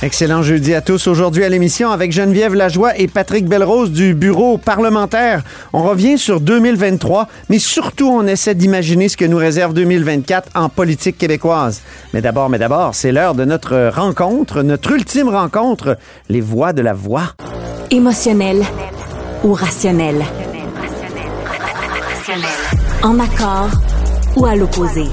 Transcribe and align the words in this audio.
Excellent 0.00 0.42
jeudi 0.42 0.74
à 0.74 0.80
tous. 0.80 1.08
Aujourd'hui 1.08 1.42
à 1.42 1.48
l'émission 1.48 1.90
avec 1.90 2.12
Geneviève 2.12 2.54
Lajoie 2.54 2.96
et 2.96 3.08
Patrick 3.08 3.46
Belrose 3.46 3.90
du 3.90 4.14
bureau 4.14 4.56
parlementaire. 4.56 5.42
On 5.72 5.82
revient 5.82 6.18
sur 6.18 6.40
2023, 6.40 7.26
mais 7.48 7.58
surtout 7.58 8.08
on 8.08 8.24
essaie 8.28 8.54
d'imaginer 8.54 9.08
ce 9.08 9.16
que 9.16 9.24
nous 9.24 9.36
réserve 9.36 9.74
2024 9.74 10.50
en 10.54 10.68
politique 10.68 11.18
québécoise. 11.18 11.82
Mais 12.14 12.20
d'abord, 12.20 12.48
mais 12.48 12.58
d'abord, 12.58 12.94
c'est 12.94 13.10
l'heure 13.10 13.34
de 13.34 13.44
notre 13.44 13.88
rencontre, 13.92 14.62
notre 14.62 14.92
ultime 14.92 15.30
rencontre, 15.30 15.98
les 16.28 16.40
voix 16.40 16.72
de 16.72 16.82
la 16.82 16.94
voix. 16.94 17.34
Émotionnel 17.90 18.62
ou 19.42 19.52
rationnel? 19.52 20.24
En 23.02 23.18
accord 23.18 23.70
ou 24.36 24.46
à 24.46 24.54
l'opposé? 24.54 25.06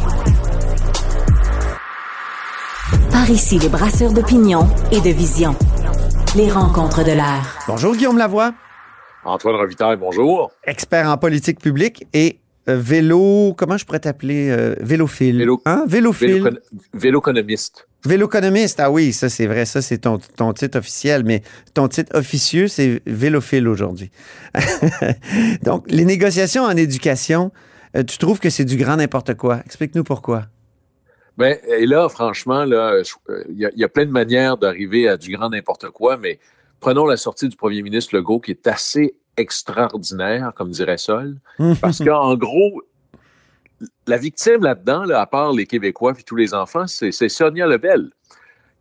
Par 3.15 3.29
ici, 3.29 3.57
les 3.59 3.69
brasseurs 3.69 4.11
d'opinion 4.11 4.67
et 4.91 4.99
de 4.99 5.09
vision. 5.09 5.55
Les 6.35 6.51
rencontres 6.51 7.01
de 7.05 7.11
l'air. 7.13 7.59
Bonjour 7.65 7.95
Guillaume 7.95 8.17
Lavoie, 8.17 8.53
Antoine 9.23 9.55
Revitaille, 9.55 9.95
bonjour. 9.95 10.51
expert 10.65 11.09
en 11.09 11.15
politique 11.17 11.61
publique 11.61 12.05
et 12.13 12.39
euh, 12.67 12.75
vélo, 12.77 13.53
comment 13.57 13.77
je 13.77 13.85
pourrais 13.85 14.01
t'appeler 14.01 14.49
euh, 14.49 14.75
vélophile? 14.81 15.37
Vélo- 15.37 15.61
Hein? 15.65 15.85
Vélophile. 15.87 16.43
Vélo- 16.43 16.59
Véloconomiste. 16.93 17.87
Véloconomiste, 18.05 18.81
ah 18.81 18.91
oui, 18.91 19.13
ça 19.13 19.29
c'est 19.29 19.47
vrai, 19.47 19.63
ça 19.63 19.81
c'est 19.81 19.99
ton, 19.99 20.17
ton 20.35 20.51
titre 20.51 20.77
officiel, 20.77 21.23
mais 21.23 21.41
ton 21.73 21.87
titre 21.87 22.11
officieux, 22.17 22.67
c'est 22.67 23.01
vélophile 23.07 23.69
aujourd'hui. 23.69 24.11
Donc, 25.63 25.85
les 25.89 26.03
négociations 26.03 26.63
en 26.63 26.75
éducation, 26.75 27.51
euh, 27.95 28.03
tu 28.03 28.17
trouves 28.17 28.39
que 28.39 28.49
c'est 28.49 28.65
du 28.65 28.75
grand 28.75 28.97
n'importe 28.97 29.35
quoi. 29.35 29.61
Explique-nous 29.65 30.03
pourquoi. 30.03 30.47
Ben, 31.37 31.57
et 31.67 31.85
là, 31.85 32.07
franchement, 32.09 32.63
là, 32.65 33.03
je- 33.03 33.13
euh, 33.29 33.43
il 33.49 33.57
y, 33.57 33.65
a- 33.65 33.71
il 33.73 33.79
y 33.79 33.83
a 33.83 33.89
plein 33.89 34.05
de 34.05 34.11
manières 34.11 34.57
d'arriver 34.57 35.07
à 35.09 35.17
du 35.17 35.35
grand 35.35 35.49
n'importe 35.49 35.89
quoi, 35.89 36.15
mais 36.17 36.39
prenons 36.79 37.05
la 37.05 37.17
sortie 37.17 37.49
du 37.49 37.57
premier 37.57 37.81
ministre 37.81 38.15
Legault, 38.15 38.39
qui 38.39 38.51
est 38.51 38.67
assez 38.67 39.15
extraordinaire, 39.37 40.53
comme 40.55 40.69
dirait 40.71 40.97
Sol, 40.97 41.35
parce 41.81 42.03
qu'en 42.03 42.35
gros, 42.35 42.81
la 44.07 44.17
victime 44.17 44.63
là-dedans, 44.63 45.03
là, 45.03 45.21
à 45.21 45.25
part 45.25 45.51
les 45.51 45.65
Québécois 45.65 46.13
et 46.17 46.23
tous 46.23 46.35
les 46.37 46.53
enfants, 46.53 46.87
c'est 46.87 47.11
Sonia 47.29 47.67
Lebel. 47.67 48.11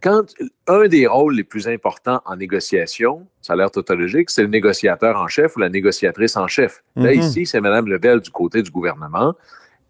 Quand 0.00 0.22
un 0.68 0.86
des 0.86 1.06
rôles 1.06 1.34
les 1.34 1.44
plus 1.44 1.66
importants 1.66 2.20
en 2.26 2.36
négociation, 2.36 3.26
ça 3.40 3.54
a 3.54 3.56
l'air 3.56 3.70
tautologique, 3.70 4.30
c'est 4.30 4.42
le 4.42 4.48
négociateur 4.48 5.16
en 5.16 5.26
chef 5.28 5.56
ou 5.56 5.60
la 5.60 5.70
négociatrice 5.70 6.36
en 6.36 6.46
chef. 6.46 6.84
Là, 6.94 7.12
Mhm. 7.14 7.20
ici, 7.20 7.46
c'est 7.46 7.60
Mme 7.60 7.88
Lebel 7.88 8.20
du 8.20 8.30
côté 8.30 8.62
du 8.62 8.70
gouvernement. 8.70 9.34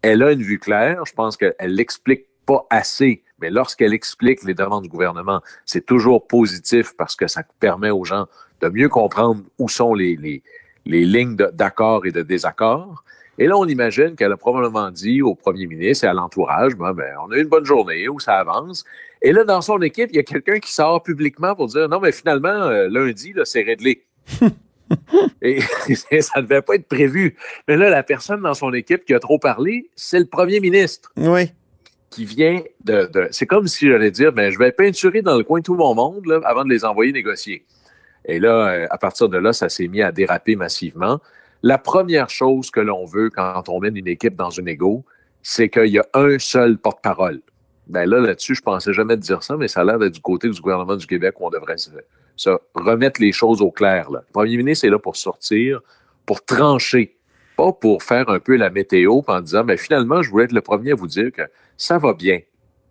Elle 0.01 0.23
a 0.23 0.31
une 0.31 0.41
vue 0.41 0.57
claire. 0.59 1.03
Je 1.05 1.11
pense 1.13 1.35
qu'elle 1.35 1.53
l'explique 1.67 2.27
pas 2.45 2.65
assez, 2.69 3.23
mais 3.39 3.49
lorsqu'elle 3.49 3.93
explique 3.93 4.43
les 4.43 4.53
demandes 4.53 4.83
du 4.83 4.89
gouvernement, 4.89 5.41
c'est 5.65 5.85
toujours 5.85 6.27
positif 6.27 6.93
parce 6.97 7.15
que 7.15 7.27
ça 7.27 7.43
permet 7.59 7.91
aux 7.91 8.05
gens 8.05 8.27
de 8.61 8.69
mieux 8.69 8.89
comprendre 8.89 9.43
où 9.59 9.67
sont 9.67 9.93
les, 9.93 10.15
les, 10.15 10.41
les 10.85 11.05
lignes 11.05 11.35
d'accord 11.35 12.05
et 12.05 12.11
de 12.11 12.21
désaccord. 12.21 13.03
Et 13.37 13.47
là, 13.47 13.57
on 13.57 13.65
imagine 13.65 14.15
qu'elle 14.15 14.31
a 14.31 14.37
probablement 14.37 14.91
dit 14.91 15.21
au 15.21 15.35
premier 15.35 15.67
ministre 15.67 16.05
et 16.05 16.07
à 16.07 16.13
l'entourage, 16.13 16.75
ben, 16.75 16.93
ben, 16.93 17.15
on 17.21 17.31
a 17.31 17.35
eu 17.35 17.41
une 17.41 17.49
bonne 17.49 17.65
journée, 17.65 18.07
où 18.07 18.19
ça 18.19 18.35
avance. 18.35 18.85
Et 19.21 19.33
là, 19.33 19.43
dans 19.43 19.61
son 19.61 19.81
équipe, 19.81 20.09
il 20.11 20.15
y 20.15 20.19
a 20.19 20.23
quelqu'un 20.23 20.59
qui 20.59 20.71
sort 20.71 21.03
publiquement 21.03 21.53
pour 21.55 21.67
dire, 21.67 21.89
non, 21.89 21.99
mais 21.99 22.13
finalement, 22.13 22.47
euh, 22.47 22.87
lundi, 22.89 23.33
c'est 23.43 23.63
réglé. 23.63 24.05
et 25.41 25.59
ça 26.21 26.41
ne 26.41 26.41
devait 26.43 26.61
pas 26.61 26.75
être 26.75 26.87
prévu. 26.87 27.35
Mais 27.67 27.75
là, 27.75 27.89
la 27.89 28.03
personne 28.03 28.41
dans 28.41 28.53
son 28.53 28.71
équipe 28.73 29.03
qui 29.03 29.13
a 29.13 29.19
trop 29.19 29.39
parlé, 29.39 29.89
c'est 29.95 30.19
le 30.19 30.25
premier 30.25 30.61
ministre 30.61 31.11
Oui. 31.17 31.51
Qui 32.15 32.23
vient 32.23 32.61
de. 32.85 33.09
de- 33.13 33.27
c'est 33.31 33.45
comme 33.45 33.67
si 33.67 33.89
j'allais 33.89 34.09
dire, 34.09 34.31
ben, 34.31 34.49
je 34.49 34.57
vais 34.57 34.71
peinturer 34.71 35.21
dans 35.21 35.37
le 35.37 35.43
coin 35.43 35.61
tout 35.61 35.75
mon 35.75 35.93
monde 35.93 36.25
là, 36.25 36.39
avant 36.45 36.63
de 36.63 36.69
les 36.69 36.85
envoyer 36.85 37.11
négocier. 37.11 37.65
Et 38.23 38.39
là, 38.39 38.69
euh, 38.69 38.87
à 38.89 38.97
partir 38.97 39.27
de 39.27 39.37
là, 39.37 39.51
ça 39.51 39.67
s'est 39.67 39.89
mis 39.89 40.01
à 40.01 40.13
déraper 40.13 40.55
massivement. 40.55 41.19
La 41.61 41.77
première 41.77 42.29
chose 42.29 42.71
que 42.71 42.79
l'on 42.79 43.03
veut 43.03 43.29
quand 43.29 43.67
on 43.67 43.81
mène 43.81 43.97
une 43.97 44.07
équipe 44.07 44.35
dans 44.35 44.49
une 44.49 44.69
égo, 44.69 45.03
c'est 45.43 45.67
qu'il 45.67 45.87
y 45.87 45.99
a 45.99 46.05
un 46.13 46.39
seul 46.39 46.77
porte-parole. 46.77 47.41
Ben 47.87 48.09
là, 48.09 48.19
là-dessus, 48.21 48.55
je 48.55 48.61
pensais 48.61 48.93
jamais 48.93 49.17
dire 49.17 49.43
ça, 49.43 49.57
mais 49.57 49.67
ça 49.67 49.81
a 49.81 49.83
l'air 49.83 49.99
d'être 49.99 50.13
du 50.13 50.21
côté 50.21 50.49
du 50.49 50.61
gouvernement 50.61 50.95
du 50.95 51.05
Québec 51.05 51.35
où 51.39 51.47
on 51.47 51.49
devrait 51.49 51.75
se, 51.77 52.49
remettre 52.73 53.21
les 53.21 53.33
choses 53.33 53.61
au 53.61 53.71
clair. 53.71 54.09
Le 54.09 54.19
premier 54.31 54.55
ministre 54.55 54.85
est 54.85 54.89
là 54.89 54.99
pour 54.99 55.17
sortir, 55.17 55.81
pour 56.25 56.45
trancher, 56.45 57.14
pas 57.55 57.71
pour 57.71 58.03
faire 58.03 58.29
un 58.29 58.39
peu 58.39 58.55
la 58.55 58.69
météo 58.69 59.21
en 59.27 59.41
disant, 59.41 59.63
mais 59.63 59.77
finalement, 59.77 60.21
je 60.21 60.29
voulais 60.29 60.45
être 60.45 60.51
le 60.51 60.61
premier 60.61 60.91
à 60.91 60.95
vous 60.95 61.07
dire 61.07 61.31
que 61.31 61.43
ça 61.77 61.97
va 61.97 62.13
bien. 62.13 62.39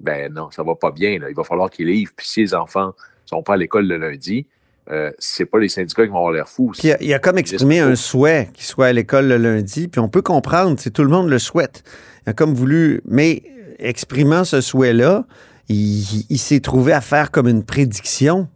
Ben 0.01 0.33
non, 0.33 0.51
ça 0.51 0.63
va 0.63 0.75
pas 0.75 0.91
bien. 0.91 1.11
Il 1.11 1.35
va 1.35 1.45
falloir 1.45 1.71
qu'il 1.71 1.87
livre. 1.87 2.13
Puis 2.17 2.27
si 2.27 2.41
les 2.41 2.55
enfants 2.55 2.95
sont 3.25 3.43
pas 3.43 3.55
à 3.55 3.57
l'école 3.57 3.87
le 3.87 3.97
lundi, 3.97 4.47
euh, 4.91 5.11
c'est 5.19 5.47
pas 5.47 5.59
les 5.59 5.69
syndicats 5.69 6.05
qui 6.05 6.11
vont 6.11 6.19
avoir 6.19 6.33
l'air 6.33 6.49
fous. 6.49 6.73
Il 6.83 7.15
a, 7.15 7.19
comme 7.19 7.39
exprimé 7.39 7.79
un 7.79 7.95
souhait 7.95 8.51
qu'il 8.53 8.65
soit 8.65 8.87
à 8.87 8.93
l'école 8.93 9.29
le 9.29 9.39
lundi, 9.39 9.89
puis 9.89 10.01
on 10.01 10.09
peut 10.09 10.21
comprendre, 10.21 10.79
c'est 10.79 10.91
tout 10.91 11.03
le 11.03 11.09
monde 11.09 11.29
le 11.29 11.39
souhaite. 11.39 11.85
Il 12.27 12.31
a 12.31 12.33
comme 12.35 12.53
voulu, 12.53 13.01
mais 13.07 13.43
exprimant 13.79 14.45
ce 14.45 14.61
souhait-là, 14.61 15.25
il 15.69 16.39
s'est 16.39 16.61
trouvé 16.61 16.93
à 16.93 17.01
faire 17.01 17.31
comme 17.31 17.49
une 17.49 17.65
prédiction. 17.65 18.49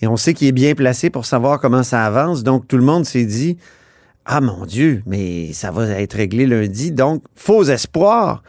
Et 0.00 0.06
on 0.06 0.16
sait 0.16 0.34
qu'il 0.34 0.48
est 0.48 0.52
bien 0.52 0.74
placé 0.74 1.10
pour 1.10 1.26
savoir 1.26 1.60
comment 1.60 1.82
ça 1.82 2.04
avance. 2.04 2.42
Donc 2.42 2.66
tout 2.66 2.76
le 2.76 2.82
monde 2.82 3.04
s'est 3.04 3.24
dit 3.24 3.58
Ah 4.26 4.40
mon 4.40 4.64
Dieu, 4.64 5.02
mais 5.06 5.52
ça 5.52 5.70
va 5.70 5.86
être 5.88 6.14
réglé 6.14 6.46
lundi. 6.46 6.92
Donc, 6.92 7.22
faux 7.34 7.64
espoir. 7.64 8.42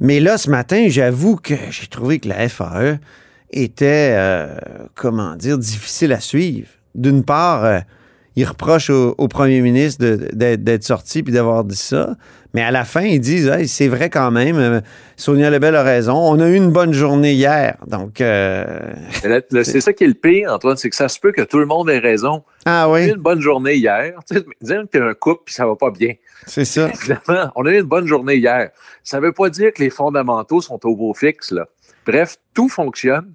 Mais 0.00 0.20
là, 0.20 0.38
ce 0.38 0.48
matin, 0.48 0.86
j'avoue 0.88 1.36
que 1.36 1.54
j'ai 1.70 1.86
trouvé 1.86 2.18
que 2.18 2.28
la 2.28 2.48
FAE 2.48 2.98
était, 3.50 4.14
euh, 4.16 4.56
comment 4.94 5.36
dire, 5.36 5.58
difficile 5.58 6.12
à 6.12 6.20
suivre. 6.20 6.68
D'une 6.94 7.24
part, 7.24 7.64
euh, 7.64 7.80
il 8.36 8.44
reproche 8.44 8.88
au, 8.88 9.14
au 9.18 9.28
premier 9.28 9.60
ministre 9.60 10.02
d'être 10.32 10.84
sorti 10.84 11.22
puis 11.22 11.32
d'avoir 11.32 11.64
dit 11.64 11.76
ça. 11.76 12.16
Mais 12.54 12.62
à 12.62 12.70
la 12.70 12.84
fin, 12.84 13.02
ils 13.02 13.20
disent 13.20 13.48
Hey, 13.48 13.66
c'est 13.66 13.88
vrai 13.88 14.10
quand 14.10 14.30
même, 14.30 14.58
euh, 14.58 14.80
Sonia 15.16 15.48
Lebel 15.50 15.74
a 15.74 15.82
raison. 15.82 16.14
On 16.14 16.38
a 16.40 16.48
eu 16.48 16.54
une 16.54 16.70
bonne 16.70 16.92
journée 16.92 17.32
hier. 17.32 17.76
Donc, 17.86 18.20
euh, 18.20 18.64
C'est 19.62 19.80
ça 19.80 19.92
qui 19.92 20.04
est 20.04 20.08
le 20.08 20.14
pire, 20.14 20.52
Antoine, 20.52 20.76
c'est 20.76 20.90
que 20.90 20.96
ça 20.96 21.08
se 21.08 21.18
peut 21.18 21.32
que 21.32 21.42
tout 21.42 21.58
le 21.58 21.66
monde 21.66 21.88
ait 21.88 21.98
raison. 21.98 22.42
ah 22.66 22.86
On 22.88 22.94
a 22.94 23.00
eu 23.00 23.04
oui, 23.06 23.10
une 23.12 23.22
bonne 23.22 23.40
journée 23.40 23.74
hier. 23.74 24.12
Tu 24.28 24.36
sais, 24.36 24.44
Disons 24.60 24.86
que 24.86 24.98
tu 24.98 25.02
un 25.02 25.14
couple 25.14 25.42
puis 25.46 25.54
ça 25.54 25.66
va 25.66 25.76
pas 25.76 25.90
bien. 25.90 26.12
c'est 26.46 26.64
ça. 26.64 26.88
Évidemment, 26.88 27.50
on 27.56 27.64
a 27.66 27.70
eu 27.70 27.76
une 27.80 27.86
bonne 27.86 28.06
journée 28.06 28.36
hier. 28.36 28.70
Ça 29.02 29.20
veut 29.20 29.32
pas 29.32 29.48
dire 29.48 29.72
que 29.72 29.82
les 29.82 29.90
fondamentaux 29.90 30.60
sont 30.60 30.78
au 30.84 30.94
beau 30.94 31.14
fixe. 31.14 31.50
Là. 31.52 31.66
Bref, 32.06 32.36
tout 32.54 32.68
fonctionne. 32.68 33.32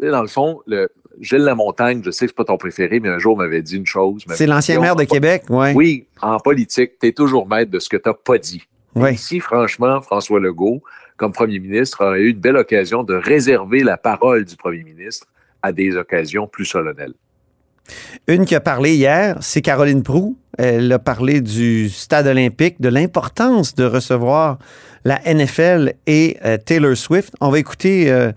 Dans 0.00 0.22
le 0.22 0.28
fond, 0.28 0.60
le, 0.66 0.90
Gilles 1.20 1.38
Lamontagne, 1.38 2.02
je 2.04 2.10
sais 2.10 2.26
que 2.26 2.30
c'est 2.30 2.36
pas 2.36 2.44
ton 2.44 2.56
préféré, 2.56 3.00
mais 3.00 3.08
un 3.08 3.18
jour 3.18 3.36
m'avait 3.36 3.62
dit 3.62 3.76
une 3.76 3.86
chose. 3.86 4.24
C'est 4.30 4.46
l'ancien 4.46 4.80
maire 4.80 4.96
de 4.96 5.04
Québec, 5.04 5.44
ouais. 5.48 5.72
Oui, 5.74 6.06
en 6.20 6.38
politique, 6.38 6.92
tu 7.00 7.08
es 7.08 7.12
toujours 7.12 7.48
maître 7.48 7.70
de 7.70 7.78
ce 7.78 7.88
que 7.88 7.96
tu 7.96 8.08
n'as 8.08 8.14
pas 8.14 8.38
dit. 8.38 8.62
Oui. 8.94 9.14
Ici, 9.14 9.40
franchement, 9.40 10.00
François 10.00 10.40
Legault, 10.40 10.82
comme 11.16 11.32
premier 11.32 11.58
ministre, 11.58 12.04
aurait 12.04 12.20
eu 12.20 12.30
une 12.30 12.38
belle 12.38 12.56
occasion 12.56 13.02
de 13.02 13.14
réserver 13.14 13.82
la 13.82 13.96
parole 13.96 14.44
du 14.44 14.56
premier 14.56 14.84
ministre 14.84 15.26
à 15.62 15.72
des 15.72 15.96
occasions 15.96 16.46
plus 16.46 16.64
solennelles. 16.64 17.14
Une 18.26 18.44
qui 18.44 18.54
a 18.54 18.60
parlé 18.60 18.94
hier, 18.94 19.38
c'est 19.40 19.62
Caroline 19.62 20.02
Prou. 20.02 20.36
Elle 20.58 20.92
a 20.92 20.98
parlé 20.98 21.40
du 21.40 21.88
stade 21.88 22.26
olympique, 22.26 22.80
de 22.80 22.88
l'importance 22.88 23.74
de 23.74 23.84
recevoir 23.84 24.58
la 25.04 25.20
NFL 25.24 25.94
et 26.06 26.36
euh, 26.44 26.58
Taylor 26.58 26.96
Swift. 26.96 27.34
On 27.40 27.50
va 27.50 27.58
écouter 27.58 28.10
euh, 28.10 28.32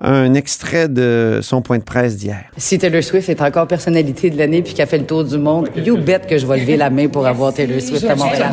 un 0.00 0.34
extrait 0.34 0.88
de 0.88 1.40
son 1.42 1.62
point 1.62 1.78
de 1.78 1.84
presse 1.84 2.16
d'hier. 2.16 2.44
Si 2.56 2.78
Taylor 2.78 3.02
Swift 3.02 3.28
est 3.28 3.42
encore 3.42 3.66
personnalité 3.66 4.30
de 4.30 4.38
l'année 4.38 4.62
puis 4.62 4.74
qu'elle 4.74 4.88
fait 4.88 4.98
le 4.98 5.06
tour 5.06 5.24
du 5.24 5.38
monde, 5.38 5.68
you 5.76 5.96
bet 5.96 6.20
que 6.28 6.38
je 6.38 6.46
vais 6.46 6.58
lever 6.58 6.76
la 6.76 6.90
main 6.90 7.08
pour 7.08 7.26
avoir 7.26 7.54
Taylor 7.54 7.80
Swift 7.80 8.04
à 8.04 8.16
Montréal. 8.16 8.52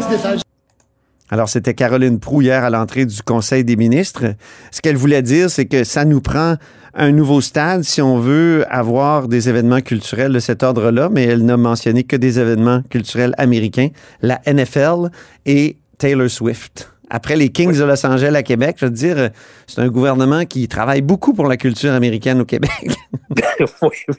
Alors, 1.31 1.47
c'était 1.47 1.75
Caroline 1.75 2.19
Prou 2.19 2.41
hier 2.41 2.63
à 2.63 2.69
l'entrée 2.71 3.06
du 3.06 3.21
Conseil 3.21 3.63
des 3.63 3.75
ministres. 3.75 4.33
Ce 4.71 4.81
qu'elle 4.81 4.97
voulait 4.97 5.21
dire, 5.21 5.50
c'est 5.50 5.65
que 5.65 5.83
ça 5.83 6.03
nous 6.03 6.21
prend 6.21 6.56
un 6.95 7.12
nouveau 7.12 7.39
stade 7.39 7.83
si 7.83 8.01
on 8.01 8.18
veut 8.18 8.65
avoir 8.69 9.27
des 9.27 9.47
événements 9.47 9.81
culturels 9.81 10.33
de 10.33 10.39
cet 10.39 10.63
ordre-là, 10.63 11.09
mais 11.12 11.25
elle 11.25 11.45
n'a 11.45 11.56
mentionné 11.56 12.03
que 12.03 12.15
des 12.15 12.39
événements 12.39 12.81
culturels 12.89 13.35
américains, 13.38 13.89
la 14.21 14.42
NFL 14.47 15.09
et 15.45 15.77
Taylor 16.00 16.30
Swift. 16.30 16.92
Après 17.09 17.35
les 17.35 17.50
Kings 17.50 17.77
de 17.77 17.83
Los 17.83 18.06
Angeles 18.06 18.35
à 18.35 18.44
Québec, 18.44 18.77
je 18.79 18.85
veux 18.85 18.91
dire, 18.91 19.17
euh, 19.17 19.29
c'est 19.67 19.81
un 19.81 19.89
gouvernement 19.89 20.45
qui 20.45 20.67
travaille 20.67 21.01
beaucoup 21.01 21.33
pour 21.33 21.47
la 21.47 21.57
culture 21.57 21.91
américaine 21.91 22.41
au 22.41 22.45
Québec. 22.45 22.71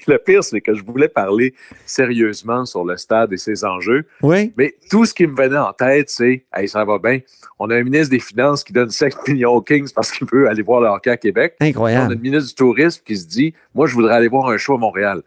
le 0.06 0.16
pire, 0.19 0.44
c'est 0.44 0.60
que 0.60 0.75
je 0.75 0.82
voulais 0.84 1.08
parler 1.08 1.54
sérieusement 1.87 2.64
sur 2.64 2.84
le 2.84 2.96
stade 2.96 3.32
et 3.32 3.37
ses 3.37 3.64
enjeux. 3.64 4.04
Oui. 4.22 4.52
Mais 4.56 4.75
tout 4.90 5.04
ce 5.04 5.14
qui 5.14 5.26
me 5.26 5.34
venait 5.34 5.58
en 5.58 5.72
tête, 5.72 6.10
c'est 6.10 6.44
hey, 6.54 6.69
ça 6.69 6.84
va 6.84 6.98
bien. 6.98 7.20
On 7.58 7.70
a 7.70 7.76
un 7.76 7.82
ministre 7.82 8.10
des 8.10 8.20
Finances 8.20 8.64
qui 8.64 8.72
donne 8.72 8.90
5 8.90 9.28
millions 9.28 9.52
aux 9.52 9.62
Kings 9.62 9.90
parce 9.94 10.10
qu'il 10.10 10.26
veut 10.31 10.48
aller 10.48 10.62
voir 10.62 10.81
le 10.81 10.88
hockey 10.88 11.10
à 11.10 11.16
Québec. 11.16 11.54
Incroyable. 11.60 12.06
On 12.06 12.10
a 12.10 12.14
le 12.14 12.20
ministre 12.20 12.48
du 12.48 12.54
Tourisme 12.54 13.02
qui 13.04 13.16
se 13.16 13.26
dit 13.26 13.54
Moi, 13.75 13.87
je 13.87 13.94
voudrais 13.94 14.14
aller 14.14 14.28
voir 14.28 14.48
un 14.48 14.56
show 14.56 14.75
à 14.75 14.78
Montréal. 14.78 15.22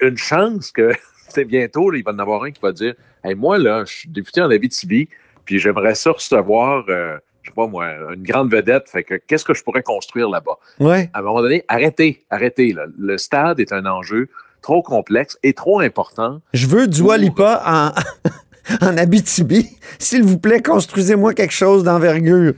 Une 0.00 0.16
chance 0.16 0.72
que 0.72 0.92
c'est 1.28 1.44
bientôt, 1.44 1.90
là, 1.90 1.98
il 1.98 2.04
va 2.04 2.12
y 2.12 2.14
en 2.14 2.18
avoir 2.18 2.44
un 2.44 2.50
qui 2.50 2.60
va 2.60 2.72
dire 2.72 2.94
hey, 3.24 3.34
Moi, 3.34 3.58
là, 3.58 3.84
je 3.86 3.92
suis 3.92 4.08
député 4.08 4.40
en 4.40 4.50
Abitibi, 4.50 5.08
puis 5.48 5.58
j'aimerais 5.58 5.94
ça 5.94 6.10
recevoir, 6.10 6.84
euh, 6.90 7.16
je 7.40 7.48
sais 7.48 7.54
pas 7.54 7.66
moi, 7.66 7.86
une 8.14 8.22
grande 8.22 8.52
vedette. 8.52 8.86
Fait 8.86 9.02
que 9.02 9.14
qu'est-ce 9.14 9.46
que 9.46 9.54
je 9.54 9.64
pourrais 9.64 9.82
construire 9.82 10.28
là-bas? 10.28 10.58
Oui. 10.78 11.08
À 11.14 11.20
un 11.20 11.22
moment 11.22 11.40
donné, 11.40 11.64
arrêtez, 11.68 12.26
arrêtez. 12.28 12.74
Là. 12.74 12.84
Le 12.98 13.16
stade 13.16 13.58
est 13.58 13.72
un 13.72 13.86
enjeu 13.86 14.28
trop 14.60 14.82
complexe 14.82 15.38
et 15.42 15.54
trop 15.54 15.80
important. 15.80 16.42
Je 16.52 16.66
veux 16.66 16.86
Dua 16.86 17.16
Lipa 17.16 17.62
en, 17.64 18.86
en 18.86 18.98
Abitibi. 18.98 19.70
S'il 19.98 20.22
vous 20.22 20.38
plaît, 20.38 20.60
construisez-moi 20.60 21.32
quelque 21.32 21.54
chose 21.54 21.82
d'envergure. 21.82 22.52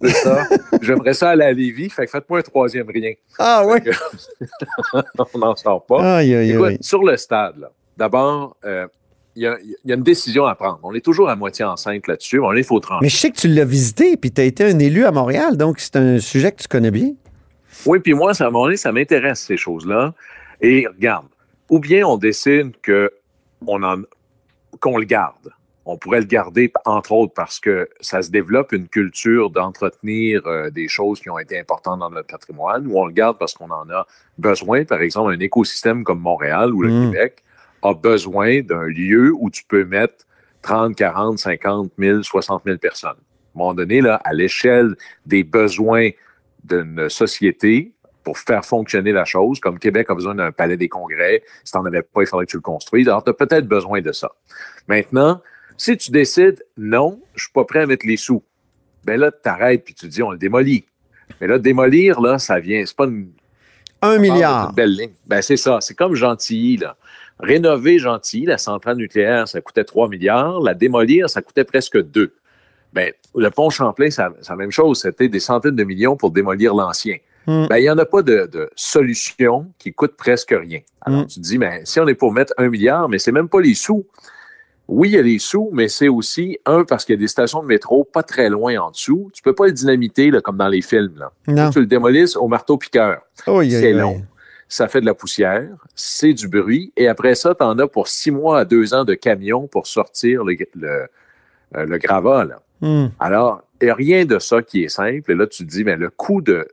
C'est 0.00 0.08
ça. 0.12 0.46
J'aimerais 0.80 1.12
ça 1.12 1.28
aller 1.28 1.44
à 1.44 1.52
Lévis, 1.52 1.90
fait 1.90 2.06
que 2.06 2.12
faites-moi 2.12 2.38
un 2.38 2.42
troisième 2.42 2.88
rien. 2.88 3.12
Ah 3.38 3.62
oui. 3.66 3.78
On 5.34 5.38
n'en 5.38 5.54
sort 5.54 5.84
pas. 5.84 6.16
Aïe, 6.16 6.34
aïe, 6.34 6.52
Écoute, 6.52 6.66
aïe. 6.66 6.78
sur 6.80 7.02
le 7.04 7.14
stade, 7.18 7.58
là, 7.58 7.70
d'abord, 7.98 8.56
euh, 8.64 8.86
y, 9.36 9.46
a- 9.46 9.58
il 9.62 9.76
y 9.84 9.92
a 9.92 9.94
une 9.94 10.02
décision 10.02 10.44
à 10.44 10.54
prendre. 10.54 10.78
On 10.82 10.92
est 10.94 11.00
toujours 11.00 11.30
à 11.30 11.36
moitié 11.36 11.64
enceinte 11.64 12.06
là-dessus. 12.06 12.38
On 12.40 12.52
est 12.52 12.62
faut 12.62 12.80
trancher. 12.80 13.00
Mais 13.02 13.08
je 13.08 13.16
sais 13.16 13.30
que 13.30 13.38
tu 13.38 13.48
l'as 13.48 13.64
visité, 13.64 14.16
puis 14.18 14.30
tu 14.30 14.40
as 14.40 14.44
été 14.44 14.64
un 14.64 14.78
élu 14.78 15.04
à 15.06 15.10
Montréal, 15.12 15.56
donc 15.56 15.78
c'est 15.78 15.96
un 15.96 16.18
sujet 16.18 16.52
que 16.52 16.60
tu 16.62 16.68
connais 16.68 16.90
bien. 16.90 17.12
Oui, 17.86 17.98
puis 18.00 18.12
moi, 18.14 18.34
ça, 18.34 18.44
à 18.44 18.48
un 18.48 18.50
moment 18.50 18.64
donné, 18.66 18.76
ça 18.76 18.92
m'intéresse, 18.92 19.40
ces 19.40 19.56
choses-là. 19.56 20.12
Et 20.60 20.86
regarde, 20.86 21.26
ou 21.70 21.78
bien 21.78 22.06
on 22.06 22.16
décide 22.18 22.72
que 22.82 23.10
on 23.66 23.82
en, 23.82 24.02
qu'on 24.80 24.98
le 24.98 25.04
garde. 25.04 25.50
On 25.84 25.96
pourrait 25.96 26.20
le 26.20 26.26
garder, 26.26 26.72
entre 26.84 27.10
autres, 27.10 27.32
parce 27.34 27.58
que 27.58 27.88
ça 28.00 28.22
se 28.22 28.30
développe 28.30 28.70
une 28.72 28.86
culture 28.86 29.50
d'entretenir 29.50 30.42
euh, 30.46 30.70
des 30.70 30.86
choses 30.86 31.18
qui 31.20 31.28
ont 31.28 31.40
été 31.40 31.58
importantes 31.58 31.98
dans 31.98 32.10
notre 32.10 32.28
patrimoine, 32.28 32.86
ou 32.86 32.98
on 33.00 33.06
le 33.06 33.12
garde 33.12 33.36
parce 33.38 33.54
qu'on 33.54 33.70
en 33.70 33.88
a 33.90 34.06
besoin. 34.38 34.84
Par 34.84 35.00
exemple, 35.00 35.32
un 35.32 35.40
écosystème 35.40 36.04
comme 36.04 36.20
Montréal 36.20 36.72
ou 36.72 36.82
le 36.82 36.90
Mm. 36.90 37.10
Québec 37.10 37.42
a 37.82 37.94
besoin 37.94 38.60
d'un 38.62 38.86
lieu 38.86 39.32
où 39.38 39.50
tu 39.50 39.64
peux 39.64 39.84
mettre 39.84 40.26
30, 40.62 40.94
40, 40.94 41.38
50 41.38 41.92
000, 41.98 42.22
60 42.22 42.62
000 42.64 42.78
personnes. 42.78 43.10
À 43.10 43.12
un 43.12 43.58
moment 43.58 43.74
donné, 43.74 44.00
là, 44.00 44.20
à 44.24 44.32
l'échelle 44.32 44.96
des 45.26 45.44
besoins 45.44 46.10
d'une 46.64 47.08
société 47.08 47.92
pour 48.24 48.38
faire 48.38 48.64
fonctionner 48.64 49.12
la 49.12 49.24
chose, 49.24 49.58
comme 49.58 49.78
Québec 49.78 50.08
a 50.10 50.14
besoin 50.14 50.34
d'un 50.34 50.52
palais 50.52 50.76
des 50.76 50.88
congrès, 50.88 51.42
si 51.64 51.72
tu 51.72 51.78
n'en 51.78 51.84
avais 51.84 52.02
pas, 52.02 52.22
il 52.22 52.26
faudrait 52.26 52.46
que 52.46 52.52
tu 52.52 52.56
le 52.56 52.62
construises. 52.62 53.08
Alors, 53.08 53.24
tu 53.24 53.30
as 53.30 53.34
peut-être 53.34 53.66
besoin 53.66 54.00
de 54.00 54.12
ça. 54.12 54.30
Maintenant, 54.86 55.42
si 55.76 55.96
tu 55.96 56.12
décides, 56.12 56.64
non, 56.76 57.20
je 57.34 57.44
suis 57.44 57.52
pas 57.52 57.64
prêt 57.64 57.80
à 57.80 57.86
mettre 57.86 58.06
les 58.06 58.16
sous, 58.16 58.44
ben 59.04 59.18
là, 59.18 59.32
tu 59.32 59.48
arrêtes 59.48 59.84
puis 59.84 59.94
tu 59.94 60.06
dis, 60.06 60.22
on 60.22 60.30
le 60.30 60.38
démolit. 60.38 60.84
Mais 61.40 61.48
là, 61.48 61.58
démolir, 61.58 62.20
là, 62.20 62.38
ça 62.38 62.60
vient, 62.60 62.84
c'est 62.86 62.96
pas 62.96 63.06
une, 63.06 63.32
Un 64.02 64.18
milliard. 64.18 64.72
belle 64.72 64.94
ligne. 64.96 65.12
Ben, 65.26 65.40
c'est 65.42 65.56
ça. 65.56 65.78
C'est 65.80 65.94
comme 65.94 66.14
Gentilly, 66.14 66.76
là. 66.78 66.96
Rénover 67.40 67.98
Gentilly, 67.98 68.46
la 68.46 68.58
centrale 68.58 68.96
nucléaire, 68.96 69.48
ça 69.48 69.60
coûtait 69.60 69.84
3 69.84 70.08
milliards. 70.08 70.60
La 70.60 70.74
démolir, 70.74 71.28
ça 71.30 71.42
coûtait 71.42 71.64
presque 71.64 72.00
2. 72.00 72.34
Ben, 72.92 73.12
le 73.34 73.50
pont 73.50 73.70
Champlain, 73.70 74.10
c'est 74.10 74.22
la- 74.22 74.56
même 74.56 74.70
chose. 74.70 75.00
C'était 75.00 75.28
des 75.28 75.40
centaines 75.40 75.74
de 75.76 75.84
millions 75.84 76.16
pour 76.16 76.30
démolir 76.30 76.74
l'ancien. 76.74 77.16
Hmm. 77.46 77.66
Ben, 77.68 77.78
il 77.78 77.82
n'y 77.82 77.90
en 77.90 77.98
a 77.98 78.04
pas 78.04 78.22
de, 78.22 78.46
de 78.52 78.70
solution 78.76 79.66
qui 79.78 79.92
coûte 79.92 80.14
presque 80.16 80.54
rien. 80.56 80.80
Alors, 81.00 81.22
Hmm. 81.22 81.26
tu 81.26 81.36
te 81.36 81.40
dis, 81.40 81.58
ben, 81.58 81.80
si 81.84 81.98
on 81.98 82.06
est 82.06 82.14
pour 82.14 82.32
mettre 82.32 82.52
un 82.58 82.68
milliard, 82.68 83.08
mais 83.08 83.18
c'est 83.18 83.32
même 83.32 83.48
pas 83.48 83.60
les 83.60 83.74
sous. 83.74 84.06
Oui, 84.94 85.08
il 85.08 85.14
y 85.14 85.18
a 85.18 85.22
les 85.22 85.38
sous, 85.38 85.70
mais 85.72 85.88
c'est 85.88 86.08
aussi, 86.08 86.58
un, 86.66 86.84
parce 86.84 87.04
qu'il 87.04 87.14
y 87.14 87.18
a 87.18 87.20
des 87.20 87.28
stations 87.28 87.62
de 87.62 87.66
métro 87.66 88.04
pas 88.04 88.22
très 88.22 88.50
loin 88.50 88.76
en 88.78 88.90
dessous. 88.90 89.30
Tu 89.32 89.42
peux 89.42 89.54
pas 89.54 89.66
le 89.66 89.72
dynamiter, 89.72 90.30
là, 90.30 90.40
comme 90.42 90.58
dans 90.58 90.68
les 90.68 90.82
films, 90.82 91.14
là. 91.18 91.32
Non. 91.46 91.70
Tu 91.70 91.80
le 91.80 91.86
démolisses 91.86 92.36
au 92.36 92.46
marteau-piqueur 92.46 93.22
Oh, 93.46 93.62
yeah, 93.62 93.80
c'est 93.80 93.92
yeah. 93.92 94.02
long. 94.02 94.22
Ça 94.68 94.88
fait 94.88 95.00
de 95.00 95.06
la 95.06 95.14
poussière, 95.14 95.68
c'est 95.94 96.34
du 96.34 96.46
bruit, 96.48 96.92
et 96.96 97.08
après 97.08 97.34
ça, 97.34 97.54
tu 97.54 97.62
en 97.64 97.78
as 97.78 97.86
pour 97.86 98.08
six 98.08 98.30
mois 98.30 98.60
à 98.60 98.64
deux 98.64 98.94
ans 98.94 99.04
de 99.04 99.14
camion 99.14 99.66
pour 99.66 99.86
sortir 99.86 100.44
le, 100.44 100.56
le, 100.74 100.88
euh, 101.76 101.84
le 101.86 101.98
gravat. 101.98 102.44
là. 102.44 102.62
Hmm. 102.80 103.08
Alors, 103.18 103.62
il 103.80 103.84
n'y 103.86 103.90
a 103.90 103.94
rien 103.94 104.24
de 104.24 104.38
ça 104.38 104.62
qui 104.62 104.84
est 104.84 104.88
simple. 104.88 105.30
Et 105.30 105.34
là, 105.34 105.46
tu 105.46 105.64
te 105.64 105.70
dis, 105.70 105.84
mais 105.84 105.96
le 105.96 106.10
coût 106.10 106.40
de 106.42 106.68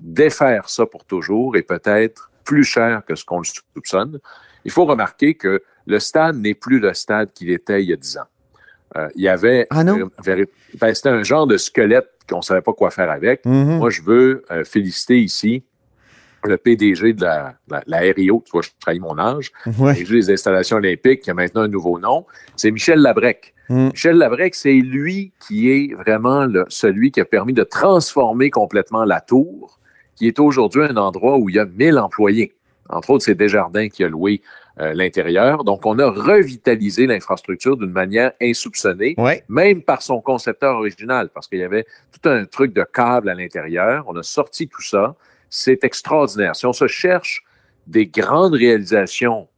défaire 0.00 0.68
ça 0.68 0.84
pour 0.86 1.04
toujours 1.04 1.56
est 1.56 1.62
peut-être 1.62 2.30
plus 2.44 2.64
cher 2.64 3.02
que 3.06 3.14
ce 3.14 3.24
qu'on 3.24 3.38
le 3.38 3.44
soupçonne. 3.44 4.18
Il 4.64 4.70
faut 4.70 4.84
remarquer 4.84 5.34
que 5.34 5.62
le 5.86 5.98
stade 5.98 6.36
n'est 6.36 6.54
plus 6.54 6.78
le 6.78 6.94
stade 6.94 7.32
qu'il 7.32 7.50
était 7.50 7.82
il 7.82 7.90
y 7.90 7.92
a 7.92 7.96
dix 7.96 8.16
ans. 8.18 8.22
Euh, 8.96 9.08
il 9.14 9.22
y 9.22 9.28
avait... 9.28 9.66
Ah 9.70 9.84
non? 9.84 10.10
ben, 10.24 10.94
c'était 10.94 11.08
un 11.08 11.22
genre 11.22 11.46
de 11.46 11.56
squelette 11.56 12.08
qu'on 12.28 12.38
ne 12.38 12.42
savait 12.42 12.60
pas 12.60 12.72
quoi 12.74 12.90
faire 12.90 13.10
avec. 13.10 13.44
Mhm. 13.46 13.78
Moi, 13.78 13.90
je 13.90 14.02
veux 14.02 14.44
euh, 14.50 14.64
féliciter 14.64 15.18
ici 15.20 15.64
le 16.44 16.56
PDG 16.56 17.12
de 17.12 17.22
la, 17.22 17.54
la, 17.68 17.82
la 17.86 17.98
RIO, 17.98 18.42
tu 18.44 18.50
vois, 18.50 18.62
je 18.62 18.70
trahis 18.80 18.98
mon 18.98 19.16
âge, 19.18 19.52
Ouais. 19.78 19.94
PDG 19.94 20.14
des 20.16 20.30
installations 20.32 20.76
olympiques, 20.78 21.20
qui 21.20 21.30
a 21.30 21.34
maintenant 21.34 21.62
un 21.62 21.68
nouveau 21.68 21.98
nom, 22.00 22.26
c'est 22.56 22.70
Michel 22.72 22.98
Labrec. 22.98 23.54
Mm. 23.68 23.90
Michel 23.90 24.16
Labrec, 24.16 24.54
c'est 24.56 24.72
lui 24.74 25.32
qui 25.46 25.70
est 25.70 25.94
vraiment 25.94 26.44
le- 26.44 26.64
celui 26.68 27.12
qui 27.12 27.20
a 27.20 27.24
permis 27.24 27.52
de 27.52 27.62
transformer 27.62 28.50
complètement 28.50 29.04
la 29.04 29.20
tour, 29.20 29.78
qui 30.16 30.26
est 30.26 30.38
aujourd'hui 30.40 30.82
un 30.82 30.96
endroit 30.96 31.38
où 31.38 31.48
il 31.48 31.54
y 31.54 31.58
a 31.60 31.64
1000 31.64 31.96
employés. 31.98 32.52
Entre 32.88 33.10
autres, 33.10 33.24
c'est 33.24 33.36
Desjardins 33.36 33.88
qui 33.88 34.02
a 34.04 34.08
loué 34.08 34.42
euh, 34.80 34.92
l'intérieur. 34.94 35.64
Donc, 35.64 35.84
on 35.84 35.98
a 35.98 36.08
revitalisé 36.10 37.06
l'infrastructure 37.06 37.76
d'une 37.76 37.90
manière 37.92 38.32
insoupçonnée 38.40 39.14
Ouais. 39.18 39.44
même 39.48 39.82
par 39.82 40.00
son 40.02 40.20
concepteur 40.20 40.76
original, 40.76 41.28
parce 41.34 41.46
qu'il 41.46 41.58
y 41.58 41.64
avait 41.64 41.84
tout 42.12 42.28
un 42.28 42.44
truc 42.46 42.72
de 42.72 42.82
câble 42.84 43.28
à 43.28 43.34
l'intérieur. 43.34 44.04
On 44.08 44.16
a 44.16 44.22
sorti 44.22 44.68
tout 44.68 44.82
ça. 44.82 45.14
C'est 45.50 45.84
extraordinaire. 45.84 46.56
Si 46.56 46.64
on 46.64 46.72
se 46.72 46.86
cherche 46.86 47.44
des 47.86 48.06
grandes 48.06 48.54
réalisations 48.54 49.48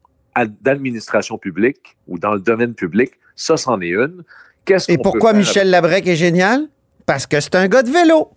d'administration 0.62 1.38
publique 1.38 1.96
ou 2.08 2.18
dans 2.18 2.34
le 2.34 2.40
domaine 2.40 2.74
public, 2.74 3.12
ça, 3.36 3.56
c'en 3.56 3.80
est 3.80 3.88
une. 3.90 4.24
Qu'est-ce 4.64 4.90
Et 4.90 4.96
peut 4.96 5.02
pourquoi 5.04 5.32
Michel 5.32 5.70
Labrec 5.70 6.06
est 6.08 6.16
génial? 6.16 6.68
Parce 7.06 7.26
que 7.26 7.38
c'est 7.38 7.54
un 7.54 7.68
gars 7.68 7.82
de 7.82 7.90
vélo. 7.90 8.30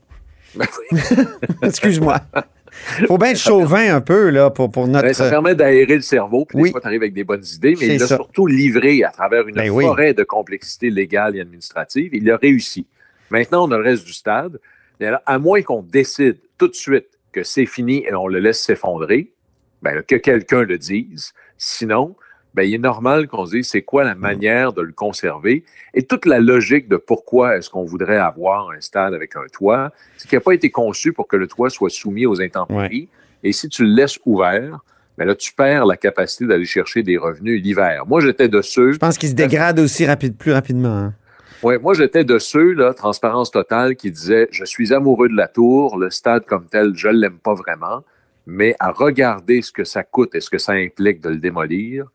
Excuse-moi. 1.63 2.19
Faut 3.07 3.17
bien 3.17 3.31
être 3.31 3.39
chauvin 3.39 3.95
un 3.95 4.01
peu, 4.01 4.29
là, 4.29 4.49
pour, 4.49 4.71
pour 4.71 4.87
notre. 4.87 5.05
Ben, 5.05 5.13
ça 5.13 5.29
permet 5.29 5.55
d'aérer 5.55 5.95
le 5.95 6.01
cerveau, 6.01 6.45
puis 6.45 6.57
Oui. 6.57 6.63
des 6.69 6.71
fois, 6.71 6.81
tu 6.81 6.87
arrives 6.87 7.01
avec 7.01 7.13
des 7.13 7.23
bonnes 7.23 7.43
idées, 7.45 7.75
mais 7.79 7.87
il 7.95 8.03
a 8.03 8.07
ça. 8.07 8.15
surtout 8.15 8.47
livré 8.47 9.03
à 9.03 9.09
travers 9.11 9.47
une 9.47 9.55
Ben 9.55 9.69
oui. 9.69 9.83
forêt 9.85 10.13
de 10.13 10.23
complexité 10.23 10.89
légale 10.89 11.35
et 11.35 11.41
administrative. 11.41 12.09
Il 12.13 12.29
a 12.31 12.37
réussi. 12.37 12.85
Maintenant, 13.29 13.67
on 13.67 13.71
a 13.71 13.77
le 13.77 13.83
reste 13.83 14.05
du 14.05 14.13
stade. 14.13 14.59
Alors, 15.01 15.19
à 15.25 15.37
moins 15.37 15.61
qu'on 15.61 15.81
décide 15.83 16.37
tout 16.57 16.67
de 16.67 16.75
suite 16.75 17.07
que 17.31 17.43
c'est 17.43 17.65
fini 17.65 18.03
et 18.05 18.13
on 18.15 18.27
le 18.27 18.39
laisse 18.39 18.61
s'effondrer, 18.61 19.31
ben, 19.81 20.01
que 20.01 20.15
quelqu'un 20.15 20.63
le 20.63 20.77
dise. 20.77 21.33
Sinon, 21.57 22.15
ben, 22.57 22.63
il 22.63 22.73
est 22.73 22.79
normal 22.79 23.27
qu'on 23.27 23.45
se 23.45 23.51
dise 23.51 23.67
c'est 23.69 23.83
quoi 23.83 24.03
la 24.03 24.15
manière 24.15 24.73
de 24.73 24.81
le 24.81 24.91
conserver. 24.91 25.63
Et 25.93 26.01
toute 26.01 26.25
la 26.25 26.39
logique 26.39 26.89
de 26.89 26.97
pourquoi 26.97 27.55
est-ce 27.55 27.69
qu'on 27.69 27.83
voudrait 27.83 28.17
avoir 28.17 28.71
un 28.71 28.81
stade 28.81 29.13
avec 29.13 29.35
un 29.35 29.45
toit, 29.53 29.91
c'est 30.17 30.27
qu'il 30.27 30.37
n'a 30.37 30.41
pas 30.41 30.53
été 30.53 30.71
conçu 30.71 31.13
pour 31.13 31.27
que 31.27 31.37
le 31.37 31.47
toit 31.47 31.69
soit 31.69 31.91
soumis 31.91 32.25
aux 32.25 32.41
intempéries. 32.41 33.09
Et 33.43 33.51
si 33.51 33.69
tu 33.69 33.83
le 33.83 33.93
laisses 33.93 34.17
ouvert, 34.25 34.79
ben 35.19 35.25
là, 35.25 35.35
tu 35.35 35.53
perds 35.53 35.85
la 35.85 35.97
capacité 35.97 36.47
d'aller 36.47 36.65
chercher 36.65 37.03
des 37.03 37.17
revenus 37.17 37.61
l'hiver. 37.61 38.07
Moi, 38.07 38.21
j'étais 38.21 38.49
de 38.49 38.63
ceux. 38.63 38.93
Je 38.93 38.97
pense 38.97 39.19
qu'il 39.19 39.29
se 39.29 39.35
dégrade 39.35 39.79
aussi 39.79 40.07
rapide, 40.07 40.35
plus 40.35 40.51
rapidement. 40.51 40.97
hein. 40.97 41.13
Ouais, 41.61 41.77
moi, 41.77 41.93
j'étais 41.93 42.23
de 42.23 42.39
ceux, 42.39 42.73
là, 42.73 42.95
transparence 42.95 43.51
totale, 43.51 43.95
qui 43.95 44.09
disaient 44.09 44.47
Je 44.49 44.65
suis 44.65 44.93
amoureux 44.93 45.29
de 45.29 45.35
la 45.35 45.47
tour, 45.47 45.97
le 45.99 46.09
stade 46.09 46.45
comme 46.45 46.65
tel, 46.65 46.93
je 46.95 47.07
ne 47.07 47.13
l'aime 47.13 47.37
pas 47.37 47.53
vraiment, 47.53 48.03
mais 48.47 48.75
à 48.79 48.91
regarder 48.91 49.61
ce 49.61 49.71
que 49.71 49.83
ça 49.83 50.01
coûte 50.01 50.33
et 50.33 50.39
ce 50.41 50.49
que 50.49 50.57
ça 50.57 50.71
implique 50.73 51.21
de 51.21 51.29
le 51.29 51.37
démolir, 51.37 52.07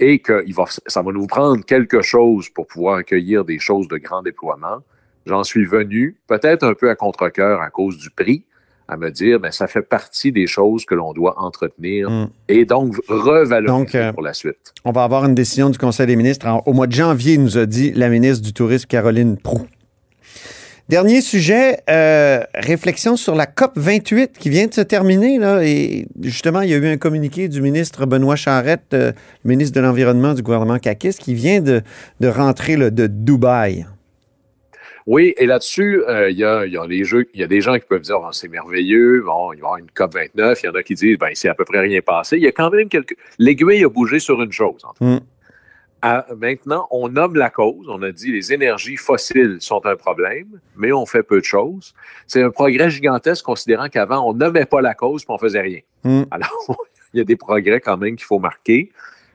et 0.00 0.18
que 0.20 0.42
il 0.46 0.54
va, 0.54 0.64
ça 0.86 1.02
va 1.02 1.12
nous 1.12 1.26
prendre 1.26 1.64
quelque 1.64 2.02
chose 2.02 2.48
pour 2.48 2.66
pouvoir 2.66 2.96
accueillir 2.96 3.44
des 3.44 3.58
choses 3.58 3.88
de 3.88 3.96
grand 3.96 4.22
déploiement. 4.22 4.78
J'en 5.26 5.44
suis 5.44 5.64
venu, 5.66 6.16
peut-être 6.26 6.64
un 6.64 6.74
peu 6.74 6.88
à 6.90 6.94
contre-cœur 6.94 7.60
à 7.60 7.70
cause 7.70 7.98
du 7.98 8.08
prix, 8.10 8.44
à 8.90 8.96
me 8.96 9.10
dire, 9.10 9.38
ben, 9.38 9.50
ça 9.52 9.66
fait 9.66 9.82
partie 9.82 10.32
des 10.32 10.46
choses 10.46 10.86
que 10.86 10.94
l'on 10.94 11.12
doit 11.12 11.38
entretenir 11.42 12.08
Mm. 12.10 12.30
et 12.48 12.64
donc 12.64 12.94
revaloriser 13.08 13.66
Donc, 13.66 13.94
euh, 13.94 14.12
pour 14.14 14.22
la 14.22 14.32
suite. 14.32 14.72
On 14.84 14.92
va 14.92 15.04
avoir 15.04 15.26
une 15.26 15.34
décision 15.34 15.68
du 15.68 15.76
Conseil 15.76 16.06
des 16.06 16.16
ministres. 16.16 16.46
En- 16.46 16.62
au 16.64 16.72
mois 16.72 16.86
de 16.86 16.92
janvier, 16.92 17.36
nous 17.36 17.58
a 17.58 17.66
dit 17.66 17.92
la 17.92 18.08
ministre 18.08 18.42
du 18.42 18.54
Tourisme, 18.54 18.86
Caroline 18.86 19.36
Proux. 19.36 19.66
Dernier 20.88 21.20
sujet, 21.20 21.80
euh, 21.90 22.40
réflexion 22.54 23.16
sur 23.16 23.34
la 23.34 23.44
COP 23.44 23.72
28 23.76 24.38
qui 24.38 24.48
vient 24.48 24.68
de 24.68 24.72
se 24.72 24.80
terminer. 24.80 25.38
Là, 25.38 25.62
et 25.62 26.06
justement, 26.22 26.62
il 26.62 26.70
y 26.70 26.72
a 26.72 26.78
eu 26.78 26.86
un 26.86 26.96
communiqué 26.96 27.48
du 27.48 27.60
ministre 27.60 28.06
Benoît 28.06 28.36
Charette, 28.36 28.94
euh, 28.94 29.12
ministre 29.44 29.78
de 29.78 29.84
l'Environnement 29.84 30.32
du 30.32 30.42
gouvernement 30.42 30.78
Kakis, 30.78 31.12
qui 31.20 31.34
vient 31.34 31.60
de, 31.60 31.82
de 32.20 32.28
rentrer 32.28 32.78
là, 32.78 32.88
de 32.88 33.06
Dubaï. 33.06 33.84
Oui, 35.06 35.34
et 35.36 35.44
là-dessus, 35.44 36.02
euh, 36.08 36.30
il 36.30 36.38
y, 36.38 36.44
a, 36.44 36.64
y 36.64 36.78
a 36.78 36.86
les 36.86 37.04
jeux, 37.04 37.26
il 37.34 37.40
y 37.40 37.44
a 37.44 37.46
des 37.46 37.60
gens 37.60 37.74
qui 37.74 37.84
peuvent 37.86 38.00
dire 38.00 38.20
oh, 38.22 38.28
c'est 38.32 38.48
merveilleux, 38.48 39.22
bon, 39.26 39.52
il 39.52 39.56
va 39.56 39.60
y 39.60 39.60
avoir 39.60 39.76
une 39.76 39.90
COP 39.94 40.14
29, 40.14 40.62
il 40.62 40.66
y 40.66 40.68
en 40.70 40.74
a 40.74 40.82
qui 40.82 40.94
disent 40.94 41.18
ben 41.18 41.28
c'est 41.34 41.50
à 41.50 41.54
peu 41.54 41.66
près 41.66 41.80
rien 41.80 42.00
passé. 42.00 42.38
Il 42.38 42.42
y 42.42 42.46
a 42.46 42.52
quand 42.52 42.70
même 42.70 42.88
quelques. 42.88 43.14
L'aiguille 43.38 43.84
a 43.84 43.90
bougé 43.90 44.20
sur 44.20 44.40
une 44.40 44.52
chose. 44.52 44.82
En 44.84 44.94
tout 44.94 45.04
cas. 45.04 45.16
Mm. 45.16 45.20
À- 46.00 46.26
maintenant, 46.38 46.86
on 46.92 47.08
nomme 47.08 47.34
la 47.34 47.50
cause. 47.50 47.86
On 47.88 48.00
a 48.02 48.12
dit 48.12 48.30
les 48.30 48.52
énergies 48.52 48.96
fossiles 48.96 49.56
sont 49.60 49.84
un 49.84 49.96
problème, 49.96 50.60
mais 50.76 50.92
on 50.92 51.06
fait 51.06 51.24
peu 51.24 51.40
de 51.40 51.44
choses. 51.44 51.92
C'est 52.26 52.42
un 52.42 52.50
progrès 52.50 52.88
gigantesque 52.90 53.44
considérant 53.44 53.88
qu'avant, 53.88 54.28
on 54.28 54.32
nommait 54.32 54.64
pas 54.66 54.80
la 54.80 54.94
cause 54.94 55.24
puis 55.24 55.34
on 55.34 55.38
faisait 55.38 55.60
rien. 55.60 55.80
Mm. 56.04 56.22
Alors, 56.30 56.50
il 57.14 57.18
y 57.18 57.20
a 57.20 57.24
des 57.24 57.36
progrès 57.36 57.80
quand 57.80 57.96
même 57.96 58.14
qu'il 58.16 58.26
faut 58.26 58.38
marquer. 58.38 58.92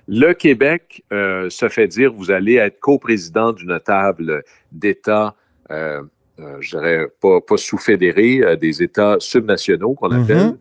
Le 0.07 0.33
Québec 0.33 1.03
euh, 1.11 1.49
se 1.49 1.67
fait 1.69 1.87
dire 1.87 2.13
vous 2.13 2.31
allez 2.31 2.55
être 2.55 2.79
coprésident 2.79 3.51
d'une 3.53 3.79
table 3.79 4.43
d'États, 4.71 5.35
euh, 5.71 6.01
euh, 6.39 6.57
je 6.61 6.77
dirais 6.77 7.07
pas, 7.21 7.41
pas 7.41 7.57
sous-fédérés, 7.57 8.57
des 8.57 8.81
États 8.83 9.17
subnationaux 9.19 9.93
qu'on 9.95 10.11
appelle, 10.11 10.37
Mhm. 10.47 10.57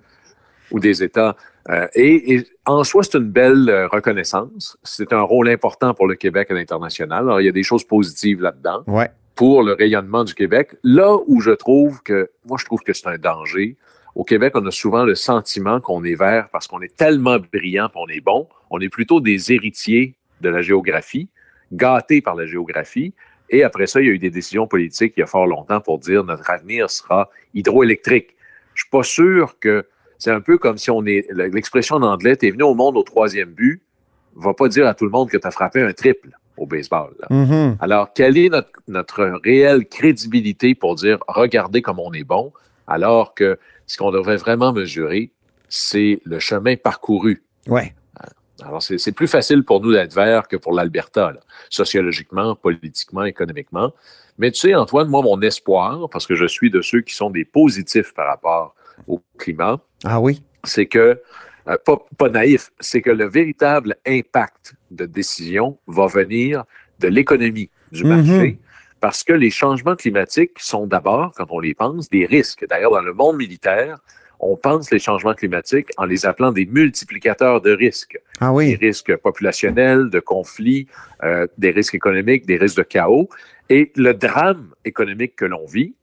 ou 0.72 0.80
des 0.80 1.02
États. 1.02 1.36
Euh, 1.70 1.86
et, 1.94 2.34
et 2.34 2.46
en 2.66 2.82
soi, 2.84 3.02
c'est 3.04 3.18
une 3.18 3.30
belle 3.30 3.68
euh, 3.68 3.86
reconnaissance. 3.88 4.76
C'est 4.82 5.12
un 5.12 5.22
rôle 5.22 5.48
important 5.48 5.94
pour 5.94 6.06
le 6.06 6.14
Québec 6.16 6.50
à 6.50 6.54
l'international. 6.54 7.20
Alors, 7.24 7.40
il 7.40 7.44
y 7.44 7.48
a 7.48 7.52
des 7.52 7.62
choses 7.62 7.84
positives 7.84 8.40
là-dedans 8.42 8.82
Ouais. 8.86 9.10
pour 9.36 9.62
le 9.62 9.72
rayonnement 9.72 10.24
du 10.24 10.34
Québec. 10.34 10.74
Là 10.82 11.16
où 11.26 11.40
je 11.40 11.52
trouve 11.52 12.02
que, 12.02 12.30
moi, 12.46 12.56
je 12.60 12.64
trouve 12.64 12.80
que 12.80 12.92
c'est 12.92 13.06
un 13.08 13.18
danger. 13.18 13.76
Au 14.14 14.24
Québec, 14.24 14.52
on 14.56 14.66
a 14.66 14.70
souvent 14.70 15.04
le 15.04 15.14
sentiment 15.14 15.80
qu'on 15.80 16.04
est 16.04 16.14
vert 16.16 16.48
parce 16.52 16.66
qu'on 16.66 16.82
est 16.82 16.94
tellement 16.96 17.38
brillant 17.52 17.88
qu'on 17.88 18.06
est 18.08 18.20
bon. 18.20 18.48
On 18.70 18.80
est 18.80 18.88
plutôt 18.90 19.20
des 19.20 19.52
héritiers 19.52 20.14
de 20.40 20.48
la 20.48 20.62
géographie, 20.62 21.28
gâtés 21.72 22.20
par 22.20 22.34
la 22.34 22.44
géographie. 22.46 23.14
Et 23.50 23.62
après 23.62 23.86
ça, 23.86 24.00
il 24.00 24.06
y 24.06 24.10
a 24.10 24.12
eu 24.12 24.18
des 24.18 24.30
décisions 24.30 24.66
politiques 24.66 25.14
il 25.16 25.20
y 25.20 25.22
a 25.22 25.26
fort 25.26 25.46
longtemps 25.46 25.80
pour 25.80 25.98
dire 25.98 26.24
notre 26.24 26.50
avenir 26.50 26.90
sera 26.90 27.30
hydroélectrique. 27.54 28.34
Je 28.74 28.82
suis 28.82 28.90
pas 28.90 29.02
sûr 29.02 29.58
que 29.60 29.86
c'est 30.22 30.30
un 30.30 30.40
peu 30.40 30.56
comme 30.56 30.78
si 30.78 30.88
on 30.88 31.04
est, 31.04 31.26
l'expression 31.32 31.96
en 31.96 32.02
anglais, 32.02 32.36
t'es 32.36 32.52
venu 32.52 32.62
au 32.62 32.76
monde 32.76 32.96
au 32.96 33.02
troisième 33.02 33.50
but, 33.50 33.82
va 34.36 34.54
pas 34.54 34.68
dire 34.68 34.86
à 34.86 34.94
tout 34.94 35.04
le 35.04 35.10
monde 35.10 35.28
que 35.28 35.36
tu 35.36 35.44
as 35.44 35.50
frappé 35.50 35.82
un 35.82 35.92
triple 35.92 36.30
au 36.56 36.64
baseball. 36.64 37.12
là. 37.18 37.26
Mhm. 37.28 37.76
Alors, 37.80 38.12
quelle 38.12 38.38
est 38.38 38.48
notre, 38.48 38.70
notre 38.86 39.40
réelle 39.42 39.84
crédibilité 39.84 40.76
pour 40.76 40.94
dire 40.94 41.18
regardez 41.26 41.82
comme 41.82 41.98
on 41.98 42.12
est 42.12 42.22
bon, 42.22 42.52
alors 42.86 43.34
que 43.34 43.58
ce 43.88 43.96
qu'on 43.98 44.12
devrait 44.12 44.36
vraiment 44.36 44.72
mesurer, 44.72 45.32
c'est 45.68 46.20
le 46.24 46.38
chemin 46.38 46.76
parcouru. 46.76 47.42
Ouais. 47.66 47.92
Alors, 48.64 48.80
c'est 48.80 49.10
plus 49.10 49.26
facile 49.26 49.64
pour 49.64 49.80
nous 49.80 49.90
d'être 49.90 50.14
vert 50.14 50.46
que 50.46 50.56
pour 50.56 50.72
l'Alberta, 50.72 51.32
sociologiquement, 51.68 52.54
politiquement, 52.54 53.24
économiquement. 53.24 53.92
Mais 54.38 54.52
tu 54.52 54.60
sais, 54.60 54.74
Antoine, 54.76 55.08
moi, 55.08 55.20
mon 55.22 55.40
espoir, 55.40 56.08
parce 56.12 56.28
que 56.28 56.36
je 56.36 56.46
suis 56.46 56.70
de 56.70 56.80
ceux 56.80 57.00
qui 57.00 57.12
sont 57.12 57.30
des 57.30 57.44
positifs 57.44 58.14
par 58.14 58.28
rapport 58.28 58.76
au 59.06 59.20
climat, 59.38 59.80
Ah 60.04 60.20
oui. 60.20 60.42
c'est 60.64 60.86
que, 60.86 61.20
euh, 61.68 61.76
pas, 61.84 61.98
pas 62.18 62.28
naïf, 62.28 62.70
c'est 62.80 63.02
que 63.02 63.10
le 63.10 63.28
véritable 63.28 63.96
impact 64.06 64.74
de 64.90 65.06
décision 65.06 65.78
va 65.86 66.06
venir 66.06 66.64
de 66.98 67.08
l'économie, 67.08 67.70
du 67.90 68.04
Mhm. 68.04 68.08
marché, 68.08 68.58
parce 69.00 69.24
que 69.24 69.32
les 69.32 69.50
changements 69.50 69.96
climatiques 69.96 70.58
sont 70.58 70.86
d'abord, 70.86 71.32
quand 71.36 71.46
on 71.50 71.58
les 71.60 71.74
pense, 71.74 72.08
des 72.08 72.24
risques. 72.26 72.66
D'ailleurs, 72.68 72.92
dans 72.92 73.00
le 73.02 73.12
monde 73.12 73.36
militaire, 73.36 73.98
on 74.44 74.56
pense 74.56 74.90
les 74.90 74.98
changements 74.98 75.34
climatiques 75.34 75.90
en 75.96 76.04
les 76.04 76.26
appelant 76.26 76.50
des 76.52 76.66
multiplicateurs 76.66 77.60
de 77.60 77.70
risques. 77.72 78.18
Ah 78.40 78.48
Des 78.50 78.54
oui. 78.54 78.74
risques 78.76 79.14
populationnels, 79.16 80.10
de 80.10 80.18
conflits, 80.18 80.88
euh, 81.22 81.46
des 81.58 81.70
risques 81.70 81.94
économiques, 81.94 82.44
des 82.46 82.56
risques 82.56 82.78
de 82.78 82.82
chaos. 82.82 83.28
Et 83.68 83.92
le 83.94 84.14
drame 84.14 84.72
économique 84.84 85.36
que 85.36 85.44
l'on 85.44 85.64
vit, 85.66 85.94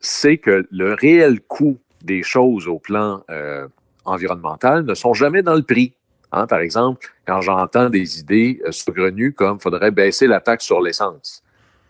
c'est 0.00 0.38
que 0.38 0.66
le 0.70 0.94
réel 0.94 1.40
coût 1.40 1.78
des 2.02 2.22
choses 2.22 2.68
au 2.68 2.78
plan 2.78 3.22
euh, 3.30 3.68
environnemental 4.04 4.84
ne 4.84 4.94
sont 4.94 5.14
jamais 5.14 5.42
dans 5.42 5.54
le 5.54 5.62
prix. 5.62 5.94
Hein, 6.32 6.46
par 6.46 6.60
exemple, 6.60 7.08
quand 7.26 7.40
j'entends 7.40 7.90
des 7.90 8.20
idées 8.20 8.60
euh, 8.64 8.72
saugrenues 8.72 9.32
comme 9.32 9.60
faudrait 9.60 9.90
baisser 9.90 10.26
la 10.26 10.40
taxe 10.40 10.64
sur 10.64 10.80
l'essence, 10.80 11.42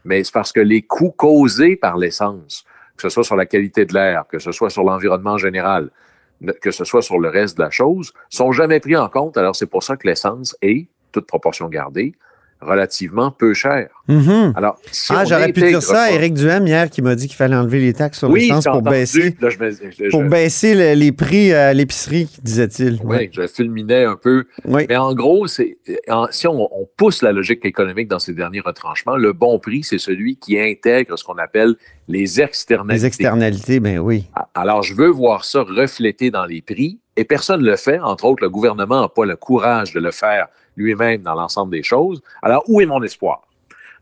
mais 0.04 0.24
c'est 0.24 0.32
parce 0.32 0.52
que 0.52 0.60
les 0.60 0.82
coûts 0.82 1.10
causés 1.10 1.76
par 1.76 1.98
l'essence, 1.98 2.64
que 2.96 3.02
ce 3.02 3.08
soit 3.10 3.24
sur 3.24 3.36
la 3.36 3.46
qualité 3.46 3.84
de 3.84 3.94
l'air, 3.94 4.24
que 4.28 4.38
ce 4.38 4.52
soit 4.52 4.70
sur 4.70 4.82
l'environnement 4.82 5.36
général, 5.36 5.90
que 6.62 6.70
ce 6.70 6.84
soit 6.84 7.02
sur 7.02 7.18
le 7.18 7.28
reste 7.28 7.58
de 7.58 7.62
la 7.62 7.70
chose, 7.70 8.12
sont 8.30 8.52
jamais 8.52 8.80
pris 8.80 8.96
en 8.96 9.08
compte. 9.08 9.36
Alors 9.36 9.54
c'est 9.54 9.66
pour 9.66 9.82
ça 9.82 9.96
que 9.96 10.06
l'essence 10.06 10.56
est, 10.62 10.88
toute 11.12 11.26
proportion 11.26 11.68
gardée, 11.68 12.14
relativement 12.60 13.30
peu 13.30 13.54
chère. 13.54 13.88
Mhm. 14.08 14.52
Alors, 14.56 14.76
si 14.90 15.12
ah, 15.14 15.24
j'aurais 15.24 15.52
pu 15.52 15.60
dire 15.62 15.82
ça 15.82 16.02
à 16.02 16.10
Éric 16.10 16.34
Duhem 16.34 16.66
hier 16.66 16.90
qui 16.90 17.00
m'a 17.00 17.14
dit 17.14 17.26
qu'il 17.28 17.36
fallait 17.36 17.54
enlever 17.56 17.78
les 17.80 17.92
taxes 17.92 18.18
sur 18.18 18.28
oui, 18.30 18.42
l'essence 18.48 18.64
pour 18.64 18.74
entendu. 18.76 18.90
baisser, 18.90 19.36
Là, 19.40 19.50
je 19.50 19.58
me- 19.58 19.70
je- 19.70 20.10
pour 20.10 20.22
je- 20.24 20.28
baisser 20.28 20.74
le- 20.74 20.98
les 20.98 21.12
prix 21.12 21.52
à 21.52 21.72
l'épicerie, 21.72 22.28
disait-il. 22.42 22.98
Oui, 23.04 23.30
je 23.32 23.46
fulminais 23.46 24.04
un 24.04 24.16
peu. 24.16 24.44
Oui. 24.64 24.86
Mais 24.88 24.96
en 24.96 25.14
gros, 25.14 25.46
c'est 25.46 25.78
si 26.32 26.46
on, 26.48 26.68
on 26.80 26.88
pousse 26.96 27.22
la 27.22 27.32
logique 27.32 27.64
économique 27.64 28.08
dans 28.08 28.18
ces 28.18 28.32
derniers 28.34 28.60
retranchements, 28.60 29.16
le 29.16 29.32
bon 29.32 29.58
prix, 29.58 29.82
c'est 29.84 29.98
celui 29.98 30.36
qui 30.36 30.58
intègre 30.60 31.16
ce 31.18 31.24
qu'on 31.24 31.38
appelle 31.38 31.74
les 32.08 32.40
externalités. 32.40 32.94
Les 33.02 33.06
externalités, 33.06 33.80
ben 33.80 33.98
oui. 34.00 34.26
Alors, 34.54 34.82
je 34.82 34.94
veux 34.94 35.08
voir 35.08 35.44
ça 35.44 35.62
reflété 35.62 36.30
dans 36.30 36.44
les 36.46 36.60
prix 36.60 36.98
et 37.16 37.24
personne 37.24 37.60
ne 37.62 37.66
le 37.70 37.76
fait. 37.76 38.00
Entre 38.00 38.24
autres, 38.24 38.42
le 38.42 38.50
gouvernement 38.50 39.02
n'a 39.02 39.08
pas 39.08 39.24
le 39.24 39.36
courage 39.36 39.92
de 39.92 40.00
le 40.00 40.10
faire 40.10 40.48
lui-même 40.80 41.22
dans 41.22 41.34
l'ensemble 41.34 41.72
des 41.72 41.82
choses. 41.82 42.22
Alors, 42.42 42.64
où 42.68 42.80
est 42.80 42.86
mon 42.86 43.02
espoir? 43.02 43.46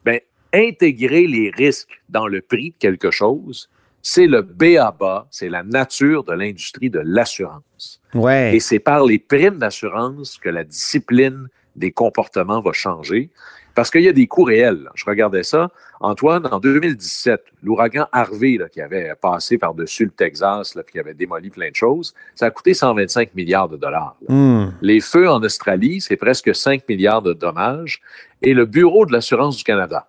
Ben, 0.05 0.21
intégrer 0.53 1.27
les 1.27 1.51
risques 1.51 2.01
dans 2.09 2.27
le 2.27 2.41
prix 2.41 2.71
de 2.71 2.77
quelque 2.79 3.11
chose, 3.11 3.69
c'est 4.01 4.27
le 4.27 4.43
B.A.B.A., 4.43 5.27
c'est 5.31 5.49
la 5.49 5.63
nature 5.63 6.25
de 6.25 6.33
l'industrie 6.33 6.89
de 6.89 7.01
l'assurance. 7.05 8.01
Ouais. 8.15 8.57
Et 8.57 8.61
c'est 8.61 8.79
par 8.79 9.05
les 9.05 9.19
primes 9.19 9.59
d'assurance 9.59 10.39
que 10.39 10.49
la 10.49 10.65
discipline 10.65 11.49
des 11.77 11.93
comportements 11.93 12.61
va 12.61 12.73
changer. 12.73 13.31
Parce 13.79 13.93
qu'il 13.93 14.03
y 14.03 14.09
a 14.09 14.13
des 14.13 14.27
coûts 14.27 14.43
réels. 14.43 14.83
là. 14.83 14.91
Je 14.97 15.05
regardais 15.05 15.45
ça. 15.45 15.71
Antoine, 16.01 16.49
en 16.51 16.59
2017, 16.59 17.45
l'ouragan 17.63 18.09
Harvey, 18.11 18.57
là, 18.59 18.69
qui 18.69 18.81
avait 18.81 19.13
passé 19.21 19.57
par-dessus 19.57 20.07
le 20.07 20.11
Texas, 20.11 20.75
là, 20.75 20.83
puis 20.83 20.95
qui 20.95 20.99
avait 20.99 21.15
démoli 21.15 21.49
plein 21.49 21.71
de 21.71 21.77
choses, 21.77 22.13
ça 22.35 22.47
a 22.47 22.51
coûté 22.51 22.75
125 22.75 23.37
milliards 23.37 23.69
de 23.69 23.77
dollars. 23.77 24.17
Hmm. 24.27 24.71
Les 24.83 24.99
feux 24.99 25.31
en 25.31 25.41
Australie, 25.45 26.01
c'est 26.01 26.17
presque 26.17 26.53
5 26.53 26.89
milliards 26.89 27.23
de 27.23 27.33
dommages. 27.33 28.01
Et 28.43 28.53
le 28.53 28.67
Bureau 28.67 29.07
de 29.07 29.13
l'assurance 29.13 29.57
du 29.57 29.63
Canada, 29.63 30.09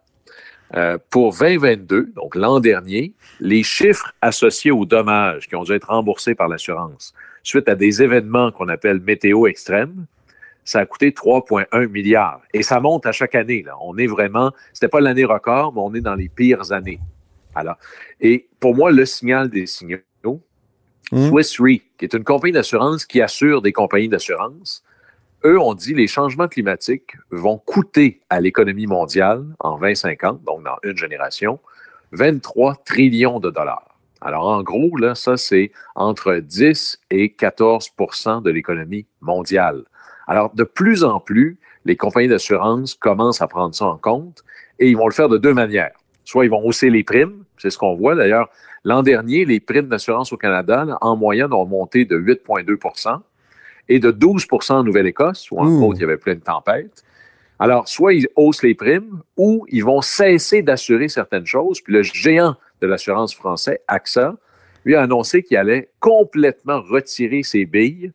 euh, 0.74 0.98
pour 1.12 1.38
2022, 1.38 2.14
donc 2.16 2.34
l'an 2.34 2.60
dernier, 2.60 3.14
les 3.40 3.62
chiffres 3.62 4.14
associés 4.20 4.72
aux 4.72 4.86
dommages 4.86 5.48
qui 5.48 5.56
ont 5.56 5.64
dû 5.64 5.74
être 5.74 5.90
remboursés 5.90 6.34
par 6.34 6.48
l'assurance 6.48 7.14
suite 7.44 7.70
à 7.70 7.76
des 7.76 8.02
événements 8.02 8.52
qu'on 8.52 8.68
appelle 8.68 9.00
météo 9.00 9.46
extrêmes, 9.46 10.08
ça 10.70 10.80
a 10.80 10.86
coûté 10.86 11.12
3,1 11.12 11.88
milliards. 11.88 12.42
Et 12.54 12.64
ça 12.64 12.80
monte 12.80 13.06
à 13.06 13.12
chaque 13.12 13.36
année. 13.36 13.64
Là. 13.64 13.76
On 13.82 13.98
est 13.98 14.08
vraiment, 14.08 14.52
c'était 14.74 14.88
pas 14.88 15.02
l'année 15.02 15.26
record, 15.26 15.74
mais 15.74 15.82
on 15.82 15.94
est 15.94 16.02
dans 16.02 16.16
les 16.16 16.30
pires 16.30 16.72
années. 16.72 17.00
Alors, 17.56 17.78
et 18.22 18.48
pour 18.60 18.76
moi, 18.76 18.92
le 18.92 19.06
signal 19.06 19.50
des 19.50 19.66
signaux, 19.66 20.00
Hmm. 21.12 21.30
Swiss 21.30 21.60
Re, 21.60 21.82
qui 21.98 22.06
est 22.06 22.14
une 22.14 22.24
compagnie 22.24 22.54
d'assurance 22.54 23.06
qui 23.06 23.22
assure 23.22 23.62
des 23.62 23.72
compagnies 23.72 24.10
d'assurance, 24.10 24.84
eux 25.44 25.60
ont 25.60 25.74
dit 25.74 25.94
les 25.94 26.08
changements 26.08 26.48
climatiques 26.48 27.16
vont 27.32 27.58
coûter 27.58 28.22
à 28.30 28.42
l'économie 28.42 28.86
mondiale 28.86 29.44
en 29.60 29.80
2050, 29.80 30.44
donc 30.44 30.64
dans 30.64 30.78
une 30.84 30.98
génération, 30.98 31.60
23 32.12 32.76
trillions 32.86 33.40
de 33.40 33.50
dollars. 33.50 33.98
Alors, 34.22 34.48
en 34.48 34.62
gros, 34.64 34.98
là, 34.98 35.16
ça, 35.16 35.38
c'est 35.38 35.72
entre 35.96 36.36
10 36.36 37.00
et 37.10 37.30
14% 37.30 38.44
de 38.44 38.52
l'économie 38.52 39.08
mondiale. 39.22 39.86
Alors, 40.30 40.54
de 40.54 40.64
plus 40.64 41.04
en 41.04 41.20
plus, 41.20 41.58
les 41.86 41.96
compagnies 41.96 42.28
d'assurance 42.28 42.94
commencent 42.94 43.42
à 43.42 43.48
prendre 43.48 43.74
ça 43.74 43.86
en 43.86 43.98
compte 43.98 44.44
et 44.78 44.88
ils 44.88 44.96
vont 44.96 45.08
le 45.08 45.14
faire 45.14 45.28
de 45.28 45.40
deux 45.40 45.56
manières. 45.56 45.98
Soit 46.24 46.46
ils 46.46 46.52
vont 46.52 46.64
hausser 46.64 46.92
les 46.92 47.04
primes, 47.04 47.44
c'est 47.58 47.72
ce 47.72 47.80
qu'on 47.80 47.96
voit 47.96 48.14
d'ailleurs. 48.14 48.48
L'an 48.84 49.02
dernier, 49.02 49.44
les 49.44 49.60
primes 49.60 49.88
d'assurance 49.88 50.32
au 50.32 50.38
Canada, 50.38 50.86
là, 50.86 51.00
en 51.02 51.18
moyenne, 51.18 51.52
ont 51.52 51.66
monté 51.66 52.06
de 52.06 52.16
8,2% 52.16 53.20
et 53.90 53.98
de 53.98 54.12
12% 54.12 54.74
en 54.74 54.84
Nouvelle-Écosse, 54.84 55.50
où 55.50 55.60
en 55.60 55.94
il 55.94 56.00
y 56.00 56.04
avait 56.04 56.18
plein 56.18 56.36
de 56.36 56.42
tempêtes. 56.42 57.04
Alors, 57.58 57.88
soit 57.88 58.14
ils 58.14 58.28
haussent 58.36 58.62
les 58.62 58.76
primes 58.76 59.24
ou 59.36 59.66
ils 59.70 59.84
vont 59.84 60.02
cesser 60.02 60.62
d'assurer 60.62 61.10
certaines 61.10 61.48
choses. 61.48 61.82
Puis 61.82 61.92
le 61.92 62.04
géant 62.04 62.56
de 62.82 62.88
l'assurance 62.88 63.34
français, 63.34 63.82
AXA, 63.88 64.36
lui 64.86 64.94
a 64.96 65.02
annoncé 65.02 65.42
qu'il 65.42 65.58
allait 65.58 65.90
complètement 66.00 66.82
retirer 66.82 67.42
ses 67.42 67.66
billes 67.66 68.14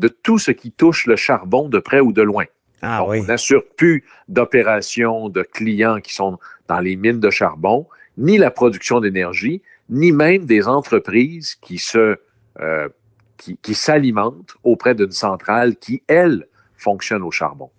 de 0.00 0.08
tout 0.08 0.38
ce 0.38 0.50
qui 0.50 0.72
touche 0.72 1.06
le 1.06 1.14
charbon 1.14 1.68
de 1.68 1.78
près 1.78 2.00
ou 2.00 2.12
de 2.12 2.22
loin. 2.22 2.46
Ah 2.82 2.98
Donc, 2.98 3.10
oui. 3.10 3.20
On 3.20 3.24
n'assure 3.24 3.62
plus 3.76 4.04
d'opérations 4.28 5.28
de 5.28 5.42
clients 5.42 6.00
qui 6.00 6.14
sont 6.14 6.38
dans 6.66 6.80
les 6.80 6.96
mines 6.96 7.20
de 7.20 7.30
charbon, 7.30 7.86
ni 8.16 8.38
la 8.38 8.50
production 8.50 9.00
d'énergie, 9.00 9.62
ni 9.90 10.10
même 10.12 10.46
des 10.46 10.66
entreprises 10.66 11.54
qui 11.56 11.78
se 11.78 12.16
euh, 12.60 12.88
qui, 13.36 13.56
qui 13.62 13.74
s'alimentent 13.74 14.54
auprès 14.64 14.94
d'une 14.94 15.12
centrale 15.12 15.76
qui, 15.76 16.02
elle, 16.08 16.46
fonctionne 16.76 17.22
au 17.22 17.30
charbon. 17.30 17.70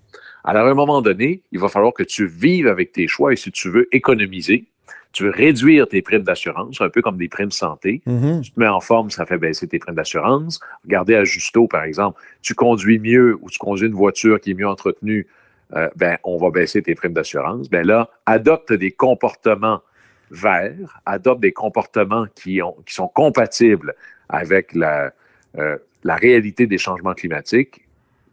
Alors, 0.44 0.66
à 0.66 0.72
un 0.72 0.74
moment 0.74 1.01
donné, 1.01 1.44
il 1.51 1.60
va 1.60 1.68
falloir 1.68 1.94
que 1.94 2.04
tu 2.04 2.25
vives 2.25 2.68
avec 2.68 2.92
tes 2.94 3.08
choix 3.08 3.32
et 3.32 3.36
si 3.36 3.51
tu 3.51 3.70
veux 3.70 3.88
économiser, 3.96 4.71
Tu 5.12 5.24
veux 5.24 5.30
réduire 5.30 5.88
tes 5.88 6.01
primes 6.01 6.24
d'assurance, 6.24 6.80
un 6.80 6.89
peu 6.89 7.01
comme 7.01 7.18
des 7.18 7.27
primes 7.27 7.51
santé. 7.51 8.01
Mhm. 8.06 8.41
Tu 8.41 8.51
te 8.51 8.60
mets 8.60 8.68
en 8.68 8.80
forme, 8.80 9.10
ça 9.10 9.25
fait 9.25 9.38
baisser 9.38 9.68
tes 9.68 9.80
primes 9.80 9.96
d'assurance. 9.96 10.60
Regardez 10.84 11.15
à 11.15 11.24
Justo, 11.24 11.68
par 11.68 11.84
exemple, 11.84 12.22
tu 12.41 12.56
conduis 12.56 13.00
mieux 13.00 13.38
ou 13.41 13.50
tu 13.50 13.60
conduis 13.60 13.88
une 13.88 13.94
voiture 13.94 14.39
qui 14.39 14.51
est 14.51 14.53
mieux 14.53 14.68
entretenue, 14.68 15.27
euh, 15.74 15.89
ben, 15.96 16.18
on 16.24 16.38
va 16.38 16.50
baisser 16.50 16.82
tes 16.82 16.96
primes 16.96 17.13
d'assurance. 17.13 17.70
Ben 17.70 17.86
là, 17.86 18.10
adopte 18.25 18.74
des 18.74 18.91
comportements 18.91 19.82
verts, 20.30 21.00
adopte 21.06 21.41
des 21.41 21.51
comportements 21.51 22.25
qui, 22.36 22.62
ont, 22.62 22.75
qui 22.86 22.94
sont 22.94 23.08
compatibles 23.08 23.94
avec 24.30 24.74
la, 24.74 25.12
euh, 25.58 25.77
la 26.03 26.15
réalité 26.15 26.68
des 26.68 26.77
changements 26.77 27.13
climatiques 27.13 27.82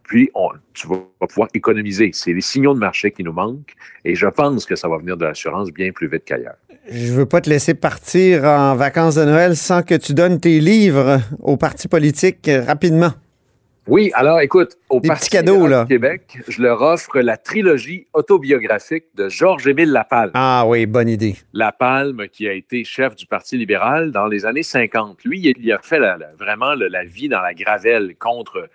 puis 0.09 0.29
on, 0.33 0.49
tu 0.73 0.87
vas 0.87 0.97
pouvoir 1.27 1.47
économiser. 1.53 2.09
C'est 2.13 2.33
les 2.33 2.41
signaux 2.41 2.73
de 2.73 2.79
marché 2.79 3.11
qui 3.11 3.23
nous 3.23 3.31
manquent 3.31 3.73
et 4.03 4.15
je 4.15 4.25
pense 4.27 4.65
que 4.65 4.75
ça 4.75 4.89
va 4.89 4.97
venir 4.97 5.15
de 5.17 5.25
l'assurance 5.25 5.69
bien 5.71 5.91
plus 5.91 6.07
vite 6.09 6.23
qu'ailleurs. 6.25 6.57
Je 6.91 7.13
veux 7.13 7.27
pas 7.27 7.39
te 7.41 7.49
laisser 7.49 7.75
partir 7.75 8.43
en 8.45 8.75
vacances 8.75 9.15
de 9.15 9.23
Noël 9.25 9.55
sans 9.55 9.83
que 9.83 9.93
tu 9.93 10.15
donnes 10.15 10.39
tes 10.39 10.59
livres 10.59 11.19
aux 11.39 11.57
partis 11.57 11.87
politiques 11.87 12.49
rapidement. 12.65 13.11
Oui, 13.87 14.11
alors 14.13 14.39
écoute, 14.39 14.77
au 14.89 14.99
Des 14.99 15.07
Parti 15.07 15.29
cadeaux, 15.31 15.65
là. 15.65 15.83
du 15.83 15.89
Québec, 15.89 16.37
je 16.47 16.61
leur 16.61 16.79
offre 16.81 17.19
la 17.21 17.37
trilogie 17.37 18.05
autobiographique 18.13 19.05
de 19.15 19.29
Georges-Émile 19.29 19.91
Lapalme. 19.91 20.31
Ah 20.35 20.63
oui, 20.67 20.85
bonne 20.85 21.09
idée. 21.09 21.35
Lapalme, 21.53 22.27
qui 22.31 22.47
a 22.47 22.53
été 22.53 22.83
chef 22.83 23.15
du 23.15 23.25
Parti 23.25 23.57
libéral 23.57 24.11
dans 24.11 24.27
les 24.27 24.45
années 24.45 24.61
50. 24.63 25.23
Lui, 25.25 25.53
il 25.59 25.71
a 25.71 25.79
fait 25.81 25.97
la- 25.99 26.17
la- 26.17 26.31
vraiment 26.37 26.75
le- 26.75 26.87
la 26.87 27.03
vie 27.03 27.29
dans 27.29 27.41
la 27.41 27.53
gravelle 27.55 28.15
contre 28.19 28.69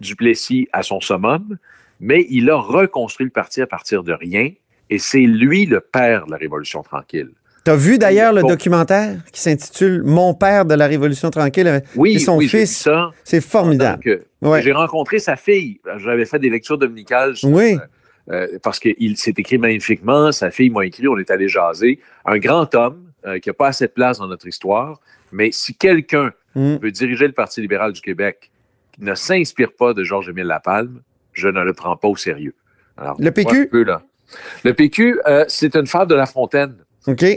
Duplessis 0.00 0.68
à 0.72 0.82
son 0.82 1.00
summum, 1.00 1.56
mais 2.00 2.26
il 2.30 2.50
a 2.50 2.56
reconstruit 2.56 3.24
le 3.24 3.30
parti 3.32 3.62
à 3.62 3.66
partir 3.66 4.02
de 4.02 4.12
rien, 4.12 4.50
et 4.90 4.98
c'est 4.98 5.18
lui 5.20 5.66
le 5.66 5.80
père 5.80 6.26
de 6.26 6.30
la 6.32 6.36
Révolution 6.36 6.82
tranquille. 6.82 7.30
T'as 7.64 7.74
vu 7.76 7.98
d'ailleurs 7.98 8.32
le 8.32 8.42
documentaire 8.42 9.16
qui 9.32 9.40
s'intitule 9.40 10.02
Mon 10.04 10.34
père 10.34 10.64
de 10.66 10.74
la 10.74 10.86
Révolution 10.86 11.30
tranquille 11.30 11.82
Oui, 11.96 12.14
et 12.14 12.18
son 12.20 12.36
oui, 12.36 12.48
fils. 12.48 12.88
C'est 13.24 13.40
formidable. 13.40 14.02
Euh, 14.06 14.18
Ouais. 14.42 14.62
J'ai 14.62 14.70
rencontré 14.72 15.18
sa 15.18 15.34
fille. 15.34 15.80
J'avais 15.96 16.26
fait 16.26 16.38
des 16.38 16.50
lectures 16.50 16.78
dominicales 16.78 17.34
sur, 17.36 17.48
Oui. 17.48 17.76
euh, 18.30 18.46
parce 18.62 18.78
qu'il 18.78 19.16
s'est 19.16 19.34
écrit 19.36 19.58
magnifiquement. 19.58 20.30
Sa 20.30 20.50
fille 20.52 20.70
m'a 20.70 20.84
écrit, 20.86 21.08
on 21.08 21.16
est 21.18 21.30
allé 21.30 21.48
jaser. 21.48 21.98
Un 22.26 22.38
grand 22.38 22.72
homme 22.76 23.02
euh, 23.26 23.38
qui 23.40 23.48
n'a 23.48 23.54
pas 23.54 23.68
assez 23.68 23.86
de 23.86 23.92
place 23.92 24.18
dans 24.18 24.28
notre 24.28 24.46
histoire. 24.46 25.00
Mais 25.32 25.50
si 25.52 25.74
quelqu'un 25.74 26.30
Mm. 26.54 26.76
veut 26.76 26.90
diriger 26.92 27.26
le 27.26 27.32
Parti 27.34 27.60
libéral 27.60 27.92
du 27.92 28.00
Québec 28.00 28.50
ne 28.98 29.14
s'inspire 29.14 29.72
pas 29.78 29.94
de 29.94 30.02
Georges-Émile 30.04 30.46
Lapalme, 30.46 31.00
je 31.32 31.48
ne 31.48 31.62
le 31.62 31.72
prends 31.72 31.96
pas 31.96 32.08
au 32.08 32.16
sérieux. 32.16 32.54
Alors, 32.96 33.16
Le 33.18 33.30
PQ? 33.30 33.62
un 33.62 33.66
peu, 33.66 33.82
là? 33.84 34.02
Le 34.64 34.72
PQ, 34.74 35.20
euh, 35.26 35.44
c'est 35.48 35.76
une 35.76 35.86
fable 35.86 36.10
de 36.10 36.16
La 36.16 36.26
Fontaine. 36.26 36.76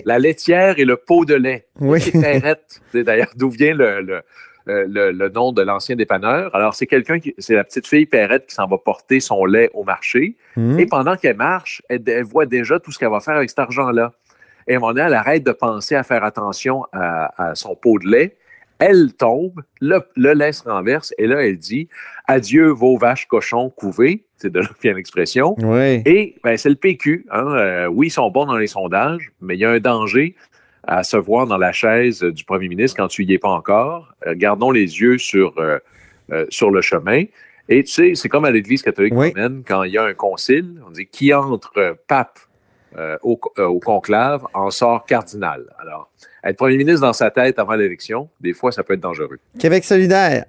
La 0.06 0.18
laitière 0.20 0.80
et 0.80 0.86
le 0.86 0.98
pot 0.98 1.26
de 1.26 1.36
lait. 1.36 1.68
Oui. 1.80 2.00
C'est 2.92 3.04
d'ailleurs 3.04 3.32
d'où 3.36 3.50
vient 3.52 3.76
le, 3.76 4.02
le, 4.02 4.22
euh, 4.68 4.86
le- 4.88 5.12
le 5.12 5.30
nom 5.30 5.52
de 5.52 5.62
l'ancien 5.62 5.96
dépanneur. 5.96 6.56
Alors, 6.56 6.74
c'est 6.74 6.88
quelqu'un 6.88 7.20
qui, 7.20 7.36
c'est 7.38 7.54
la 7.54 7.64
petite 7.64 7.86
fille 7.86 8.08
Perrette 8.08 8.48
qui 8.48 8.56
s'en 8.56 8.66
va 8.68 8.78
porter 8.80 9.20
son 9.20 9.46
lait 9.46 9.70
au 9.76 9.84
marché. 9.84 10.38
Mhm. 10.56 10.80
Et 10.80 10.86
pendant 10.88 11.16
qu'elle 11.18 11.38
marche, 11.38 11.84
elle, 11.90 12.02
elle 12.08 12.24
voit 12.24 12.48
déjà 12.48 12.80
tout 12.80 12.92
ce 12.92 12.98
qu'elle 12.98 13.12
va 13.12 13.20
faire 13.20 13.36
avec 13.36 13.50
cet 13.50 13.60
argent-là. 13.60 14.12
Et 14.68 14.74
à 14.74 14.78
un 14.78 14.80
moment 14.80 14.94
donné, 14.94 15.06
elle 15.06 15.14
arrête 15.14 15.44
de 15.44 15.52
penser 15.52 15.94
à 15.96 16.02
faire 16.04 16.24
attention 16.24 16.86
à, 16.92 17.50
à 17.50 17.56
son 17.56 17.76
pot 17.76 18.00
de 18.00 18.08
lait. 18.08 18.38
Elle 18.80 19.14
tombe, 19.14 19.62
le, 19.82 20.02
le 20.16 20.34
lait 20.34 20.54
se 20.54 20.64
renverse, 20.64 21.14
et 21.18 21.28
là, 21.28 21.46
elle 21.46 21.58
dit 21.58 21.90
Adieu, 22.28 22.70
vos 22.70 22.98
vaches 22.98 23.28
cochons 23.28 23.70
couvées. 23.70 24.24
C'est 24.38 24.52
de 24.52 24.60
là 24.60 24.68
que 24.68 24.82
vient 24.82 24.94
l'expression. 24.94 25.56
Oui. 25.60 26.02
Et 26.06 26.36
ben, 26.44 26.56
c'est 26.58 26.70
le 26.70 26.76
PQ. 26.76 27.26
Hein. 27.30 27.48
Euh, 27.56 27.88
oui, 27.88 28.08
ils 28.08 28.12
sont 28.12 28.30
bons 28.32 28.46
dans 28.46 28.58
les 28.58 28.68
sondages, 28.68 29.32
mais 29.42 29.56
il 29.56 29.60
y 29.60 29.66
a 29.66 29.72
un 29.72 29.80
danger 29.80 30.36
à 30.88 31.04
se 31.04 31.18
voir 31.18 31.46
dans 31.46 31.58
la 31.58 31.74
chaise 31.74 32.22
du 32.24 32.46
premier 32.46 32.70
ministre 32.70 32.96
quand 32.98 33.10
tu 33.10 33.26
y 33.26 33.34
es 33.34 33.38
pas 33.38 33.50
encore. 33.50 34.14
Euh, 34.26 34.34
gardons 34.36 34.72
les 34.72 35.02
yeux 35.02 35.18
sur, 35.18 35.54
euh, 35.60 35.78
sur 36.50 36.72
le 36.72 36.82
chemin. 36.82 37.24
Et 37.68 37.84
tu 37.84 37.92
sais, 37.92 38.16
c'est 38.16 38.30
comme 38.30 38.46
à 38.46 38.52
l'Église 38.52 38.82
catholique 38.82 39.14
Oui. 39.16 39.28
romaine, 39.30 39.62
quand 39.68 39.84
il 39.84 39.92
y 39.92 39.98
a 39.98 40.04
un 40.04 40.14
concile, 40.14 40.82
on 40.88 40.92
dit 40.92 41.06
qui 41.06 41.34
entre 41.34 41.98
pape 42.08 42.40
euh, 42.98 43.18
au, 43.22 43.40
euh, 43.60 43.66
au 43.66 43.80
conclave 43.80 44.48
en 44.54 44.72
sort 44.72 45.06
cardinal. 45.06 45.66
Alors, 45.80 46.10
être 46.44 46.58
premier 46.58 46.78
ministre 46.78 47.02
dans 47.02 47.14
sa 47.14 47.32
tête 47.32 47.60
avant 47.60 47.76
l'élection, 47.76 48.30
des 48.40 48.54
fois, 48.54 48.72
ça 48.72 48.84
peut 48.84 48.94
être 48.94 49.00
dangereux. 49.00 49.40
Québec 49.60 49.84
solidaire. 49.84 50.46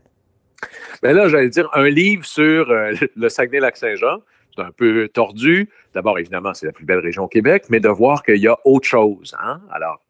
Mais 1.02 1.12
là, 1.12 1.28
j'allais 1.28 1.48
dire 1.48 1.68
un 1.74 1.88
livre 1.88 2.24
sur 2.24 2.70
euh, 2.70 2.92
le 3.16 3.28
Saguenay-Lac-Saint-Jean. 3.28 4.22
C'est 4.54 4.62
un 4.62 4.72
peu 4.72 5.08
tordu. 5.08 5.68
D'abord, 5.94 6.18
évidemment, 6.18 6.54
c'est 6.54 6.66
la 6.66 6.72
plus 6.72 6.84
belle 6.84 6.98
région 6.98 7.24
au 7.24 7.28
Québec, 7.28 7.64
mais 7.70 7.80
de 7.80 7.88
voir 7.88 8.22
qu'il 8.22 8.38
y 8.38 8.48
a 8.48 8.58
autre 8.64 8.86
chose. 8.86 9.34
Hein? 9.40 9.60
Alors, 9.70 10.02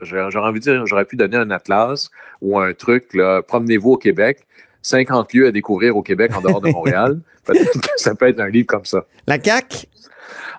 j'aurais 0.00 0.48
envie 0.48 0.60
de 0.60 0.64
dire, 0.64 0.86
j'aurais 0.86 1.04
pu 1.04 1.16
donner 1.16 1.36
un 1.36 1.50
atlas 1.50 2.10
ou 2.40 2.58
un 2.58 2.72
truc, 2.72 3.16
promenez-vous 3.48 3.92
au 3.92 3.96
Québec, 3.96 4.46
50 4.88 5.34
lieux 5.34 5.46
à 5.48 5.52
découvrir 5.52 5.96
au 5.96 6.02
Québec 6.02 6.32
en 6.34 6.40
dehors 6.40 6.60
de 6.60 6.70
Montréal. 6.70 7.20
Peut-être 7.44 7.78
que 7.80 7.88
ça 7.96 8.14
peut 8.14 8.28
être 8.28 8.40
un 8.40 8.48
livre 8.48 8.66
comme 8.66 8.84
ça. 8.84 9.04
La 9.26 9.42
CAQ? 9.42 9.86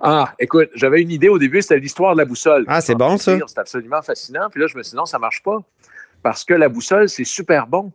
Ah, 0.02 0.34
écoute, 0.40 0.70
j'avais 0.76 1.02
une 1.02 1.12
idée 1.12 1.30
au 1.30 1.40
début, 1.40 1.62
c'était 1.62 1.80
l'histoire 1.80 2.14
de 2.14 2.20
la 2.20 2.26
boussole. 2.26 2.64
Ah, 2.68 2.80
c'est 2.80 2.96
bon, 2.96 3.18
ça. 3.18 3.38
C'est 3.48 3.58
absolument 3.58 4.02
fascinant. 4.02 4.50
Puis 4.50 4.62
là, 4.62 4.68
je 4.68 4.78
me 4.78 4.84
suis 4.84 4.92
dit, 4.92 4.98
non, 4.98 5.06
ça 5.06 5.20
marche 5.20 5.44
pas. 5.44 5.58
Parce 6.22 6.44
que 6.44 6.54
la 6.54 6.70
boussole, 6.70 7.10
c'est 7.10 7.26
super 7.26 7.68
bon. 7.68 7.92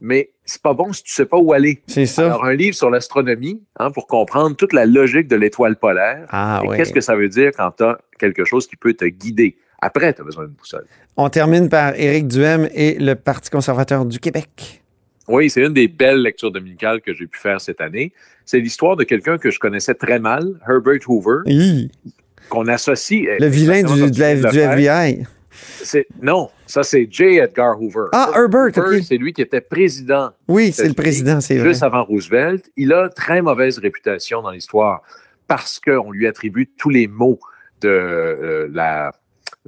Mais 0.00 0.30
c'est 0.44 0.62
pas 0.62 0.74
bon 0.74 0.92
si 0.92 1.02
tu 1.02 1.12
sais 1.12 1.26
pas 1.26 1.38
où 1.38 1.52
aller. 1.52 1.82
C'est 1.86 2.06
ça. 2.06 2.26
Alors, 2.26 2.44
un 2.44 2.54
livre 2.54 2.76
sur 2.76 2.90
l'astronomie, 2.90 3.62
hein, 3.78 3.90
pour 3.90 4.06
comprendre 4.06 4.56
toute 4.56 4.72
la 4.72 4.84
logique 4.84 5.28
de 5.28 5.36
l'étoile 5.36 5.76
polaire. 5.76 6.26
ah 6.30 6.60
et 6.64 6.76
qu'est-ce 6.76 6.92
que 6.92 7.00
ça 7.00 7.16
veut 7.16 7.28
dire 7.28 7.52
quand 7.56 7.70
tu 7.76 7.84
as 7.84 7.98
quelque 8.18 8.44
chose 8.44 8.66
qui 8.66 8.76
peut 8.76 8.94
te 8.94 9.04
guider? 9.04 9.56
Après, 9.80 10.12
tu 10.12 10.20
as 10.20 10.24
besoin 10.24 10.44
d'une 10.44 10.54
boussole. 10.54 10.86
On 11.16 11.28
termine 11.30 11.68
par 11.68 11.94
Éric 11.94 12.28
Duhem 12.28 12.68
et 12.74 12.98
le 12.98 13.14
Parti 13.14 13.50
conservateur 13.50 14.04
du 14.04 14.18
Québec. 14.18 14.82
Oui, 15.28 15.50
c'est 15.50 15.62
une 15.62 15.74
des 15.74 15.88
belles 15.88 16.22
lectures 16.22 16.50
dominicales 16.50 17.00
que 17.00 17.12
j'ai 17.14 17.26
pu 17.26 17.38
faire 17.38 17.60
cette 17.60 17.80
année. 17.80 18.12
C'est 18.44 18.60
l'histoire 18.60 18.96
de 18.96 19.04
quelqu'un 19.04 19.36
que 19.38 19.50
je 19.50 19.58
connaissais 19.58 19.94
très 19.94 20.18
mal, 20.18 20.44
Herbert 20.68 21.00
Hoover, 21.06 21.40
qu'on 22.48 22.66
associe. 22.66 23.26
Le 23.38 23.46
vilain 23.46 23.82
du, 23.82 24.10
de 24.10 24.18
la- 24.20 24.34
du. 24.36 24.58
FBI. 24.58 25.24
Non, 26.22 26.50
ça 26.66 26.82
c'est 26.82 27.06
J. 27.10 27.38
Edgar 27.38 27.80
Hoover. 27.80 28.06
Ah, 28.12 28.30
Herbert, 28.34 28.68
ok. 28.76 29.02
c'est 29.02 29.16
lui 29.16 29.32
qui 29.32 29.42
était 29.42 29.60
président 29.60 30.30
Oui, 30.46 30.72
c'est 30.72 30.86
le 30.88 30.94
président, 30.94 31.40
c'est 31.40 31.58
vrai. 31.58 31.68
juste 31.68 31.82
avant 31.82 32.04
Roosevelt. 32.04 32.70
Il 32.76 32.92
a 32.92 33.08
très 33.08 33.42
mauvaise 33.42 33.78
réputation 33.78 34.40
dans 34.42 34.50
l'histoire 34.50 35.02
parce 35.46 35.80
qu'on 35.80 36.10
lui 36.12 36.26
attribue 36.26 36.68
tous 36.78 36.90
les 36.90 37.06
maux 37.08 37.38
de, 37.80 37.88
euh, 37.88 38.68
la, 38.72 39.12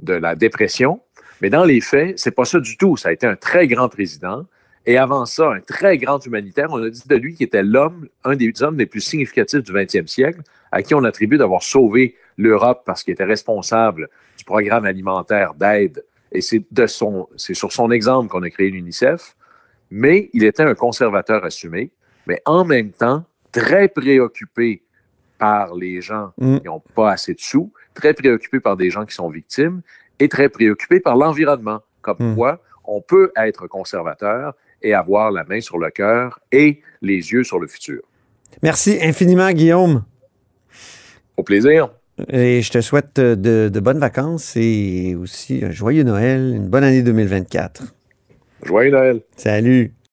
de 0.01 0.13
la 0.13 0.35
dépression. 0.35 1.01
Mais 1.41 1.49
dans 1.49 1.65
les 1.65 1.81
faits, 1.81 2.17
c'est 2.19 2.31
pas 2.31 2.45
ça 2.45 2.59
du 2.59 2.77
tout. 2.77 2.95
Ça 2.97 3.09
a 3.09 3.11
été 3.11 3.25
un 3.27 3.35
très 3.35 3.67
grand 3.67 3.89
président. 3.89 4.45
Et 4.85 4.97
avant 4.97 5.25
ça, 5.25 5.51
un 5.51 5.59
très 5.59 5.97
grand 5.97 6.23
humanitaire. 6.25 6.67
On 6.71 6.81
a 6.83 6.89
dit 6.89 7.03
de 7.07 7.15
lui 7.15 7.35
qu'il 7.35 7.45
était 7.45 7.63
l'homme, 7.63 8.07
un 8.23 8.35
des 8.35 8.51
hommes 8.63 8.77
les 8.77 8.87
plus 8.87 9.01
significatifs 9.01 9.61
du 9.63 9.71
20e 9.71 10.07
siècle, 10.07 10.41
à 10.71 10.81
qui 10.81 10.95
on 10.95 11.03
attribue 11.03 11.37
d'avoir 11.37 11.61
sauvé 11.61 12.15
l'Europe 12.37 12.81
parce 12.85 13.03
qu'il 13.03 13.13
était 13.13 13.23
responsable 13.23 14.09
du 14.37 14.43
programme 14.43 14.85
alimentaire 14.85 15.53
d'aide. 15.53 16.03
Et 16.31 16.41
c'est 16.41 16.63
de 16.71 16.87
son, 16.87 17.27
c'est 17.35 17.53
sur 17.53 17.71
son 17.71 17.91
exemple 17.91 18.29
qu'on 18.29 18.41
a 18.41 18.49
créé 18.49 18.69
l'UNICEF. 18.71 19.35
Mais 19.91 20.29
il 20.33 20.43
était 20.45 20.63
un 20.63 20.73
conservateur 20.73 21.43
assumé, 21.43 21.91
mais 22.25 22.41
en 22.45 22.63
même 22.65 22.91
temps 22.91 23.25
très 23.51 23.87
préoccupé 23.89 24.81
par 25.37 25.75
les 25.75 26.01
gens 26.01 26.31
Mm. 26.37 26.57
qui 26.59 26.65
n'ont 26.65 26.79
pas 26.95 27.11
assez 27.11 27.33
de 27.33 27.39
sous, 27.39 27.71
très 27.93 28.13
préoccupé 28.13 28.59
par 28.59 28.77
des 28.77 28.89
gens 28.89 29.05
qui 29.05 29.13
sont 29.13 29.27
victimes 29.29 29.81
et 30.19 30.29
très 30.29 30.49
préoccupé 30.49 30.99
par 30.99 31.17
l'environnement. 31.17 31.81
Comme 32.01 32.17
Mm. 32.19 32.35
quoi, 32.35 32.61
on 32.85 33.01
peut 33.01 33.31
être 33.35 33.67
conservateur 33.67 34.53
et 34.81 34.93
avoir 34.93 35.31
la 35.31 35.43
main 35.43 35.61
sur 35.61 35.77
le 35.77 35.89
cœur 35.89 36.39
et 36.51 36.81
les 37.01 37.31
yeux 37.31 37.43
sur 37.43 37.59
le 37.59 37.67
futur. 37.67 38.01
Merci 38.63 38.97
infiniment, 39.01 39.51
Guillaume. 39.51 40.03
Au 41.37 41.43
plaisir. 41.43 41.89
Et 42.29 42.61
je 42.61 42.71
te 42.71 42.81
souhaite 42.81 43.19
de, 43.19 43.69
de 43.69 43.79
bonnes 43.79 43.99
vacances 43.99 44.55
et 44.55 45.15
aussi 45.15 45.63
un 45.63 45.71
joyeux 45.71 46.03
Noël, 46.03 46.53
une 46.55 46.67
bonne 46.67 46.83
année 46.83 47.01
2024. 47.01 47.83
Joyeux 48.63 48.91
Noël. 48.91 49.21
Salut. 49.35 49.93